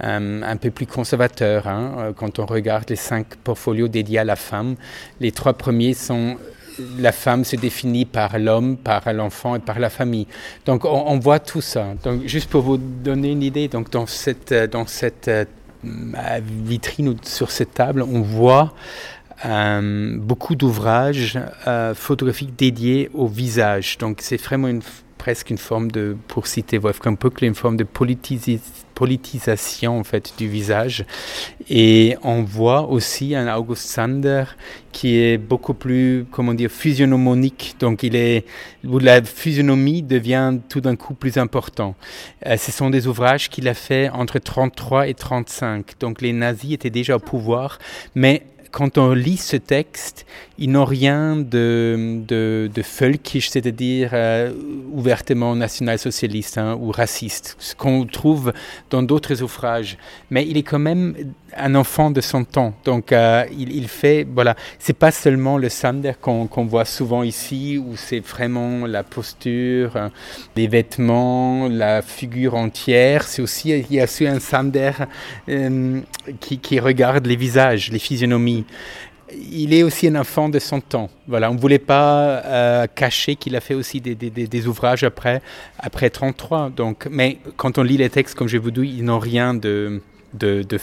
euh, 0.03 0.41
un 0.41 0.57
peu 0.57 0.71
plus 0.71 0.87
conservateur. 0.87 1.67
Hein. 1.67 2.13
Quand 2.15 2.39
on 2.39 2.45
regarde 2.45 2.89
les 2.89 2.95
cinq 2.95 3.35
portfolios 3.43 3.89
dédiés 3.89 4.19
à 4.19 4.23
la 4.23 4.37
femme, 4.37 4.75
les 5.19 5.31
trois 5.31 5.53
premiers 5.53 5.93
sont 5.93 6.37
la 6.97 7.11
femme 7.11 7.43
se 7.43 7.55
définit 7.55 8.05
par 8.05 8.37
l'homme, 8.39 8.77
par 8.77 9.11
l'enfant 9.13 9.55
et 9.55 9.59
par 9.59 9.79
la 9.79 9.89
famille. 9.89 10.27
Donc 10.65 10.85
on, 10.85 11.19
voit 11.19 11.39
tout 11.39 11.61
ça. 11.61 11.87
Donc 12.03 12.25
juste 12.25 12.49
pour 12.49 12.61
vous 12.61 12.77
donner 12.77 13.31
une 13.31 13.43
idée, 13.43 13.67
donc 13.67 13.89
dans 13.89 14.05
cette, 14.05 14.53
dans 14.53 14.87
cette 14.87 15.27
euh, 15.27 15.45
vitrine 16.43 17.09
ou 17.09 17.15
sur 17.23 17.51
cette 17.51 17.73
table, 17.73 18.01
on 18.01 18.21
voit 18.21 18.73
euh, 19.45 20.17
beaucoup 20.17 20.55
d'ouvrages 20.55 21.39
euh, 21.67 21.95
photographiques 21.95 22.55
dédiés 22.57 23.09
au 23.13 23.27
visage. 23.27 23.97
Donc 23.97 24.19
c'est 24.21 24.41
vraiment 24.41 24.67
une 24.67 24.81
presque 25.19 25.51
une 25.51 25.59
forme 25.59 25.91
de, 25.91 26.17
pour 26.27 26.47
citer 26.47 26.79
Wolfgang 26.79 27.15
Puckle, 27.15 27.45
une 27.45 27.53
forme 27.53 27.77
de 27.77 27.83
politisation 28.95 29.99
en 29.99 30.03
fait 30.03 30.33
du 30.39 30.47
visage. 30.47 31.05
Et 31.69 32.15
on 32.23 32.41
voit 32.41 32.89
aussi 32.89 33.35
un 33.35 33.53
August 33.55 33.83
Sander 33.83 34.45
qui 34.91 35.17
est 35.17 35.37
beaucoup 35.37 35.75
plus, 35.75 36.25
comment 36.31 36.55
dire, 36.55 36.71
physionomonique. 36.71 37.75
Donc 37.79 38.01
il 38.01 38.15
est, 38.15 38.45
où 38.83 38.97
la 38.97 39.21
physionomie 39.21 40.01
devient 40.01 40.57
tout 40.69 40.81
d'un 40.81 40.95
coup 40.95 41.13
plus 41.13 41.37
important. 41.37 41.95
Euh, 42.47 42.57
ce 42.57 42.71
sont 42.71 42.89
des 42.89 43.05
ouvrages 43.05 43.49
qu'il 43.49 43.67
a 43.67 43.75
fait 43.75 44.09
entre 44.09 44.39
33 44.39 45.09
et 45.09 45.13
35. 45.13 45.99
Donc 45.99 46.21
les 46.21 46.33
nazis 46.33 46.73
étaient 46.73 46.89
déjà 46.89 47.17
au 47.17 47.19
pouvoir, 47.19 47.77
mais 48.15 48.43
quand 48.71 48.97
on 48.97 49.13
lit 49.13 49.37
ce 49.37 49.57
texte, 49.57 50.25
ils 50.59 50.69
n'ont 50.69 50.85
rien 50.85 51.37
de, 51.37 52.19
de, 52.27 52.69
de 52.73 52.81
c'est-à-dire 52.81 54.09
euh, 54.13 54.51
ouvertement 54.91 55.55
national-socialiste 55.55 56.57
hein, 56.57 56.77
ou 56.79 56.91
raciste, 56.91 57.55
ce 57.59 57.73
qu'on 57.75 58.05
trouve 58.05 58.51
dans 58.89 59.01
d'autres 59.01 59.41
ouvrages. 59.41 59.97
Mais 60.29 60.45
il 60.45 60.57
est 60.57 60.63
quand 60.63 60.79
même 60.79 61.15
un 61.55 61.75
enfant 61.75 62.11
de 62.11 62.19
son 62.19 62.43
temps. 62.43 62.73
Donc, 62.83 63.13
euh, 63.13 63.45
il, 63.57 63.87
fait, 63.87 64.27
voilà, 64.29 64.55
c'est 64.79 64.97
pas 64.97 65.11
seulement 65.11 65.57
le 65.57 65.69
Sander 65.69 66.13
qu'on 66.19 66.65
voit 66.65 66.85
souvent 66.85 67.23
ici, 67.23 67.77
où 67.77 67.95
c'est 67.95 68.19
vraiment 68.19 68.85
la 68.85 69.03
posture, 69.03 69.95
euh, 69.95 70.09
les 70.57 70.67
vêtements, 70.67 71.69
la 71.69 72.01
figure 72.01 72.55
entière. 72.55 73.23
C'est 73.23 73.41
aussi, 73.41 73.69
il 73.69 73.95
y 73.95 74.01
a 74.01 74.03
aussi 74.03 74.27
un 74.27 74.39
Sander 74.39 74.91
qui, 76.41 76.59
qui 76.59 76.79
regarde 76.79 77.25
les 77.25 77.37
visages, 77.37 77.91
les 77.91 77.99
physionomies 77.99 78.65
il 79.33 79.73
est 79.73 79.83
aussi 79.83 80.07
un 80.07 80.15
enfant 80.15 80.49
de 80.49 80.59
son 80.59 80.81
temps. 80.81 81.09
Voilà, 81.27 81.49
on 81.51 81.53
ne 81.53 81.59
voulait 81.59 81.79
pas 81.79 82.41
euh, 82.45 82.87
cacher 82.87 83.35
qu'il 83.35 83.55
a 83.55 83.61
fait 83.61 83.73
aussi 83.73 84.01
des, 84.01 84.15
des, 84.15 84.67
ouvrages 84.67 85.03
après, 85.03 85.41
après 85.77 86.09
33. 86.09 86.69
Donc, 86.69 87.07
mais 87.09 87.37
quand 87.57 87.77
on 87.77 87.83
lit 87.83 87.97
les 87.97 88.09
textes, 88.09 88.35
comme 88.35 88.47
je 88.47 88.57
vous 88.57 88.71
dis, 88.71 88.95
ils 88.97 89.03
n'ont 89.03 89.19
rien 89.19 89.53
de, 89.53 90.01
de, 90.33 90.63
de 90.63 90.79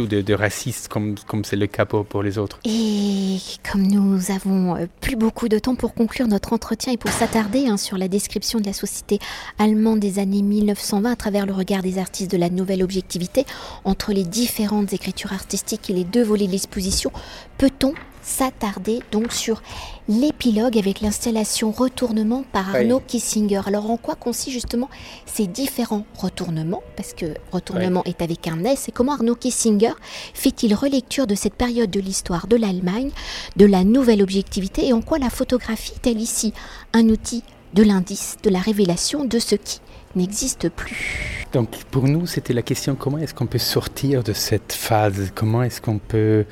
ou 0.00 0.06
de, 0.06 0.20
de 0.20 0.34
raciste 0.34 0.88
comme 0.88 1.14
comme 1.26 1.44
c'est 1.44 1.56
le 1.56 1.66
cas 1.66 1.84
pour, 1.84 2.04
pour, 2.04 2.22
les 2.22 2.38
autres. 2.38 2.58
Et 2.64 3.38
comme 3.70 3.86
nous 3.86 4.30
avons 4.30 4.76
euh, 4.76 4.86
plus 5.00 5.16
beaucoup 5.16 5.48
de 5.48 5.58
temps 5.58 5.74
pour 5.74 5.94
conclure 5.94 6.28
notre 6.28 6.52
entretien 6.52 6.92
et 6.92 6.96
pour 6.96 7.10
s'attarder 7.10 7.66
hein, 7.66 7.76
sur 7.76 7.98
la 7.98 8.08
description 8.08 8.60
de 8.60 8.66
la 8.66 8.72
société 8.72 9.18
allemande 9.58 10.00
des 10.00 10.18
années 10.18 10.42
1920 10.42 11.12
à 11.12 11.16
travers 11.16 11.46
le 11.46 11.52
regard 11.52 11.82
des 11.82 11.98
artistes 11.98 12.30
de 12.30 12.36
la 12.36 12.50
nouvelle 12.50 12.82
objectivité 12.82 13.44
entre 13.84 14.12
les 14.12 14.24
différentes 14.24 14.92
écritures 14.92 15.32
artistiques 15.32 15.90
et 15.90 15.92
les 15.92 16.04
deux 16.04 16.22
volets 16.22 16.46
de 16.46 16.52
l'exposition, 16.52 17.12
peut-on 17.58 17.94
s'attarder 18.30 19.00
donc 19.10 19.32
sur 19.32 19.62
l'épilogue 20.08 20.78
avec 20.78 21.00
l'installation 21.00 21.72
Retournement 21.72 22.44
par 22.52 22.74
Arnaud 22.74 23.02
Kissinger. 23.06 23.62
Alors 23.66 23.90
en 23.90 23.96
quoi 23.96 24.14
consistent 24.14 24.52
justement 24.52 24.88
ces 25.26 25.46
différents 25.46 26.06
retournements? 26.16 26.82
Parce 26.96 27.12
que 27.12 27.26
Retournement 27.52 28.02
est 28.04 28.22
avec 28.22 28.46
un 28.46 28.64
S. 28.64 28.88
Et 28.88 28.92
comment 28.92 29.14
Arnaud 29.14 29.34
Kissinger 29.34 29.92
fait-il 30.32 30.74
relecture 30.74 31.26
de 31.26 31.34
cette 31.34 31.54
période 31.54 31.90
de 31.90 32.00
l'histoire 32.00 32.46
de 32.46 32.56
l'Allemagne, 32.56 33.10
de 33.56 33.66
la 33.66 33.84
nouvelle 33.84 34.22
objectivité? 34.22 34.86
Et 34.86 34.92
en 34.92 35.02
quoi 35.02 35.18
la 35.18 35.30
photographie 35.30 35.92
est-elle 35.96 36.20
ici 36.20 36.52
un 36.92 37.08
outil 37.08 37.42
de 37.74 37.82
l'indice, 37.82 38.36
de 38.42 38.50
la 38.50 38.60
révélation 38.60 39.24
de 39.24 39.38
ce 39.38 39.56
qui 39.56 39.80
n'existe 40.14 40.68
plus? 40.68 41.46
Donc 41.52 41.68
pour 41.90 42.04
nous, 42.04 42.26
c'était 42.26 42.52
la 42.54 42.62
question 42.62 42.94
comment 42.94 43.18
est-ce 43.18 43.34
qu'on 43.34 43.46
peut 43.46 43.58
sortir 43.58 44.22
de 44.22 44.32
cette 44.32 44.72
phase? 44.72 45.32
Comment 45.34 45.62
est-ce 45.64 45.80
qu'on 45.80 45.98
peut 45.98 46.44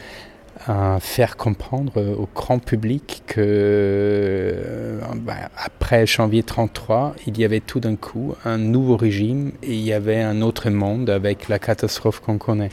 à 0.67 0.99
faire 1.01 1.37
comprendre 1.37 2.01
au 2.19 2.29
grand 2.35 2.59
public 2.59 3.23
que 3.27 3.41
euh, 3.41 5.01
ben, 5.17 5.37
après 5.57 6.07
janvier 6.07 6.43
33, 6.43 7.15
il 7.27 7.39
y 7.39 7.45
avait 7.45 7.61
tout 7.61 7.81
d'un 7.81 7.97
coup 7.97 8.35
un 8.45 8.59
nouveau 8.59 8.97
régime 8.97 9.53
et 9.63 9.75
il 9.75 9.83
y 9.83 9.93
avait 9.93 10.21
un 10.21 10.43
autre 10.43 10.71
monde 10.71 11.11
avec 11.11 11.49
la 11.49 11.59
catastrophe 11.59 12.21
qu'on 12.21 12.39
connaît. 12.39 12.71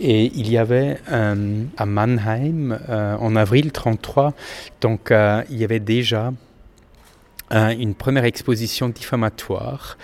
Et 0.00 0.26
il 0.34 0.50
y 0.50 0.58
avait 0.58 0.98
euh, 1.10 1.64
à 1.76 1.86
Mannheim 1.86 2.78
euh, 2.88 3.16
en 3.16 3.36
avril 3.36 3.72
33, 3.72 4.34
donc 4.80 5.12
il 5.50 5.56
y 5.56 5.64
avait 5.64 5.80
déjà 5.80 6.32
une 7.52 7.94
première 7.94 8.24
exposition 8.24 8.88
diffamatoire 8.88 9.98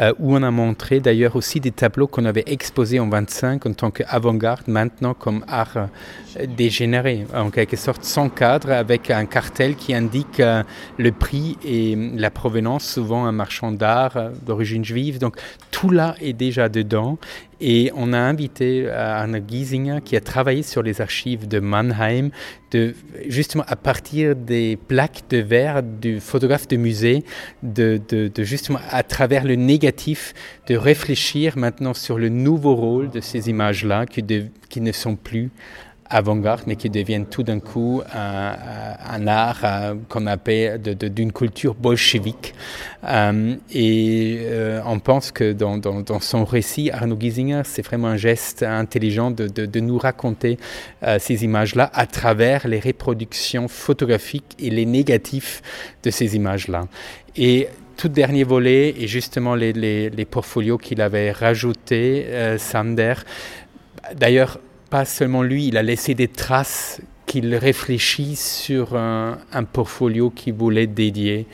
euh, 0.00 0.14
où 0.18 0.34
on 0.34 0.42
a 0.42 0.50
montré 0.50 1.00
d'ailleurs 1.00 1.36
aussi 1.36 1.60
des 1.60 1.70
tableaux 1.70 2.06
qu'on 2.06 2.24
avait 2.24 2.44
exposés 2.46 2.98
en 2.98 3.08
25 3.10 3.66
en 3.66 3.72
tant 3.74 3.90
qu'avant-garde, 3.90 4.66
maintenant 4.66 5.12
comme 5.12 5.44
art 5.46 5.76
euh, 5.76 6.46
dégénéré, 6.46 7.26
en 7.34 7.50
quelque 7.50 7.76
sorte 7.76 8.02
sans 8.02 8.30
cadre, 8.30 8.70
avec 8.70 9.10
un 9.10 9.26
cartel 9.26 9.76
qui 9.76 9.92
indique 9.94 10.40
euh, 10.40 10.62
le 10.96 11.12
prix 11.12 11.58
et 11.62 11.94
la 12.16 12.30
provenance, 12.30 12.84
souvent 12.84 13.26
un 13.26 13.32
marchand 13.32 13.70
d'art 13.70 14.30
d'origine 14.46 14.84
juive. 14.84 15.18
Donc 15.18 15.36
tout 15.70 15.90
là 15.90 16.14
est 16.22 16.32
déjà 16.32 16.70
dedans. 16.70 17.18
Et 17.64 17.92
on 17.94 18.12
a 18.12 18.18
invité 18.18 18.90
Anna 18.90 19.38
Giesinger, 19.46 19.98
qui 20.04 20.16
a 20.16 20.20
travaillé 20.20 20.64
sur 20.64 20.82
les 20.82 21.00
archives 21.00 21.46
de 21.46 21.60
Mannheim, 21.60 22.30
justement 23.28 23.64
à 23.68 23.76
partir 23.76 24.34
des 24.34 24.76
plaques 24.76 25.22
de 25.30 25.38
verre 25.38 25.82
du 25.82 26.20
photographe 26.20 26.66
de 26.68 26.76
musée, 26.76 27.24
de, 27.62 28.00
justement 28.38 28.80
à 28.90 29.02
travers 29.02 29.44
le 29.44 29.54
de 29.82 30.76
réfléchir 30.76 31.58
maintenant 31.58 31.94
sur 31.94 32.18
le 32.18 32.28
nouveau 32.28 32.74
rôle 32.74 33.10
de 33.10 33.20
ces 33.20 33.48
images-là 33.48 34.06
qui, 34.06 34.80
ne 34.80 34.92
sont 34.92 35.16
plus 35.16 35.50
avant-garde, 36.08 36.62
mais 36.66 36.76
qui 36.76 36.90
deviennent 36.90 37.26
tout 37.26 37.42
d'un 37.42 37.58
coup 37.58 38.02
un, 38.12 39.26
art 39.26 39.60
euh, 39.64 39.94
qu'on 40.10 40.26
appelle 40.26 40.80
d'une 40.82 41.32
culture 41.32 41.74
bolchevique. 41.74 42.54
Euh, 43.04 43.56
et 43.72 44.40
euh, 44.42 44.82
on 44.84 44.98
pense 44.98 45.32
que 45.32 45.52
dans, 45.52 46.20
son 46.20 46.44
récit, 46.44 46.90
Arnaud 46.90 47.18
Giesinger, 47.18 47.62
c'est 47.64 47.82
vraiment 47.82 48.08
un 48.08 48.18
geste 48.18 48.62
intelligent 48.62 49.30
de 49.30 49.80
nous 49.80 49.96
raconter 49.98 50.58
ces 51.18 51.44
images-là 51.44 51.90
à 51.94 52.06
travers 52.06 52.68
les 52.68 52.78
reproductions 52.78 53.68
photographiques 53.68 54.54
et 54.58 54.68
les 54.68 54.84
négatifs 54.84 55.62
de 56.02 56.10
ces 56.10 56.36
images-là. 56.36 56.86
Et 57.36 57.68
tout 57.96 58.08
dernier 58.08 58.44
volet 58.44 58.94
et 58.98 59.06
justement 59.06 59.54
les, 59.54 59.72
les, 59.72 60.10
les 60.10 60.24
portfolios 60.24 60.78
qu'il 60.78 61.00
avait 61.00 61.32
rajoutés, 61.32 62.26
euh, 62.28 62.58
Sander. 62.58 63.14
D'ailleurs, 64.14 64.58
pas 64.90 65.04
seulement 65.04 65.42
lui, 65.42 65.68
il 65.68 65.76
a 65.76 65.82
laissé 65.82 66.14
des 66.14 66.28
traces 66.28 67.00
qu'il 67.26 67.54
réfléchit 67.54 68.36
sur 68.36 68.96
un, 68.96 69.38
un 69.52 69.64
portfolio 69.64 70.30
qu'il 70.30 70.54
voulait 70.54 70.86
dédier. 70.86 71.46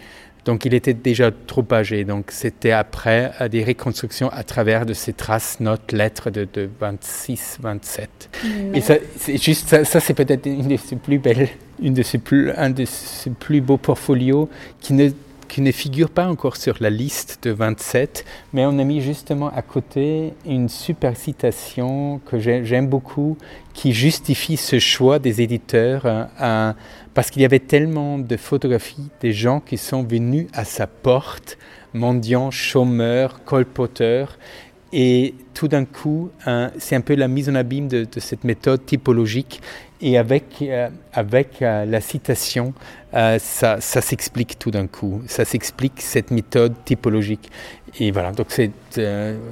Donc 0.45 0.65
il 0.65 0.73
était 0.73 0.95
déjà 0.95 1.31
trop 1.31 1.65
âgé, 1.73 2.05
donc 2.05 2.31
c'était 2.31 2.71
après 2.71 3.33
à 3.39 3.51
des 3.51 3.63
reconstructions 3.63 4.31
à 4.31 4.43
travers 4.45 4.87
de 4.87 4.95
ces 4.95 5.13
traces, 5.13 5.61
notes, 5.61 5.93
lettres 5.93 6.31
de, 6.31 6.49
de 6.51 6.71
26, 6.81 7.59
27. 7.61 8.31
Et 8.73 8.81
ça, 8.81 8.95
c'est 9.19 9.37
juste 9.37 9.69
ça, 9.69 9.85
ça 9.85 10.01
c'est 10.01 10.15
peut-être 10.15 10.47
une 10.47 10.69
de 10.69 10.77
ses 10.79 10.97
plus 10.97 11.19
belles, 11.19 11.51
une 11.83 11.93
de 11.93 12.03
ses 12.03 12.17
plus, 12.17 12.51
un 12.53 12.71
de 12.71 12.87
ses 12.87 13.29
plus 13.29 13.61
beaux 13.61 13.77
portfolios 13.77 14.49
qui 14.81 14.95
ne 14.95 15.11
qui 15.49 15.63
ne 15.63 15.73
figure 15.73 16.11
pas 16.11 16.29
encore 16.29 16.57
sur 16.57 16.77
la 16.81 16.91
liste 16.91 17.39
de 17.43 17.51
27, 17.51 18.25
mais 18.53 18.67
on 18.67 18.79
a 18.79 18.85
mis 18.85 19.01
justement 19.01 19.49
à 19.49 19.63
côté 19.63 20.35
une 20.47 20.69
super 20.69 21.17
citation 21.17 22.21
que 22.27 22.39
j'aime 22.39 22.87
beaucoup, 22.87 23.37
qui 23.75 23.93
justifie 23.93 24.57
ce 24.57 24.79
choix 24.79 25.19
des 25.19 25.41
éditeurs, 25.41 26.03
euh, 26.07 26.73
parce 27.15 27.31
qu'il 27.31 27.43
y 27.43 27.45
avait 27.45 27.59
tellement 27.59 28.19
de 28.19 28.37
photographies 28.37 29.09
des 29.21 29.33
gens 29.33 29.61
qui 29.61 29.79
sont 29.79 30.03
venus 30.03 30.47
à 30.53 30.65
sa 30.65 30.87
porte, 30.87 31.59
mendiants, 31.95 32.51
chômeurs, 32.51 33.43
colpoteurs, 33.45 34.39
et 34.91 35.35
tout 35.53 35.69
d'un 35.69 35.85
coup, 35.85 36.31
c'est 36.79 36.97
un 36.97 37.03
peu 37.03 37.15
la 37.15 37.29
mise 37.29 37.51
en 37.51 37.55
abîme 37.55 37.89
de 37.89 38.07
cette 38.17 38.45
méthode 38.45 38.87
typologique 38.87 39.61
et 40.01 40.17
avec, 40.19 40.63
euh, 40.63 40.89
avec 41.13 41.63
euh, 41.63 41.85
la 41.85 42.01
citation, 42.01 42.73
euh, 43.15 43.39
ça, 43.39 43.81
ça 43.81 44.01
s'explique 44.01 44.59
tout 44.59 44.71
d'un 44.71 44.87
coup. 44.87 45.23
Ça 45.27 45.45
s'explique 45.45 46.01
cette 46.01 46.31
méthode 46.31 46.75
typologique. 46.85 47.51
Et 47.99 48.11
voilà, 48.11 48.33
donc 48.33 48.47
c'est 48.51 48.71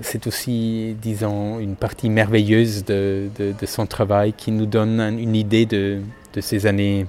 c'est 0.02 0.26
aussi, 0.26 0.96
disons, 1.00 1.58
une 1.58 1.74
partie 1.74 2.10
merveilleuse 2.10 2.84
de, 2.84 3.28
de, 3.38 3.54
de, 3.58 3.66
son 3.66 3.86
travail 3.86 4.34
qui 4.34 4.52
nous 4.52 4.66
donne 4.66 5.00
une 5.00 5.34
idée 5.34 5.66
de, 5.66 6.00
de 6.34 6.40
ces 6.40 6.66
années 6.66 7.06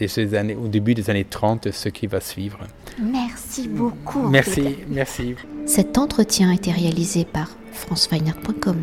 de 0.00 0.06
ces 0.06 0.34
années, 0.34 0.56
au 0.56 0.68
début 0.68 0.94
des 0.94 1.08
années 1.10 1.24
30, 1.24 1.70
ce 1.70 1.88
qui 1.88 2.06
va 2.06 2.20
suivre. 2.20 2.58
Merci 3.00 3.68
beaucoup. 3.68 4.28
Merci, 4.28 4.76
merci. 4.88 5.34
Cet 5.66 5.98
entretien 5.98 6.50
a 6.50 6.54
été 6.54 6.72
réalisé 6.72 7.24
par 7.24 7.50
franceweiner.com. 7.72 8.82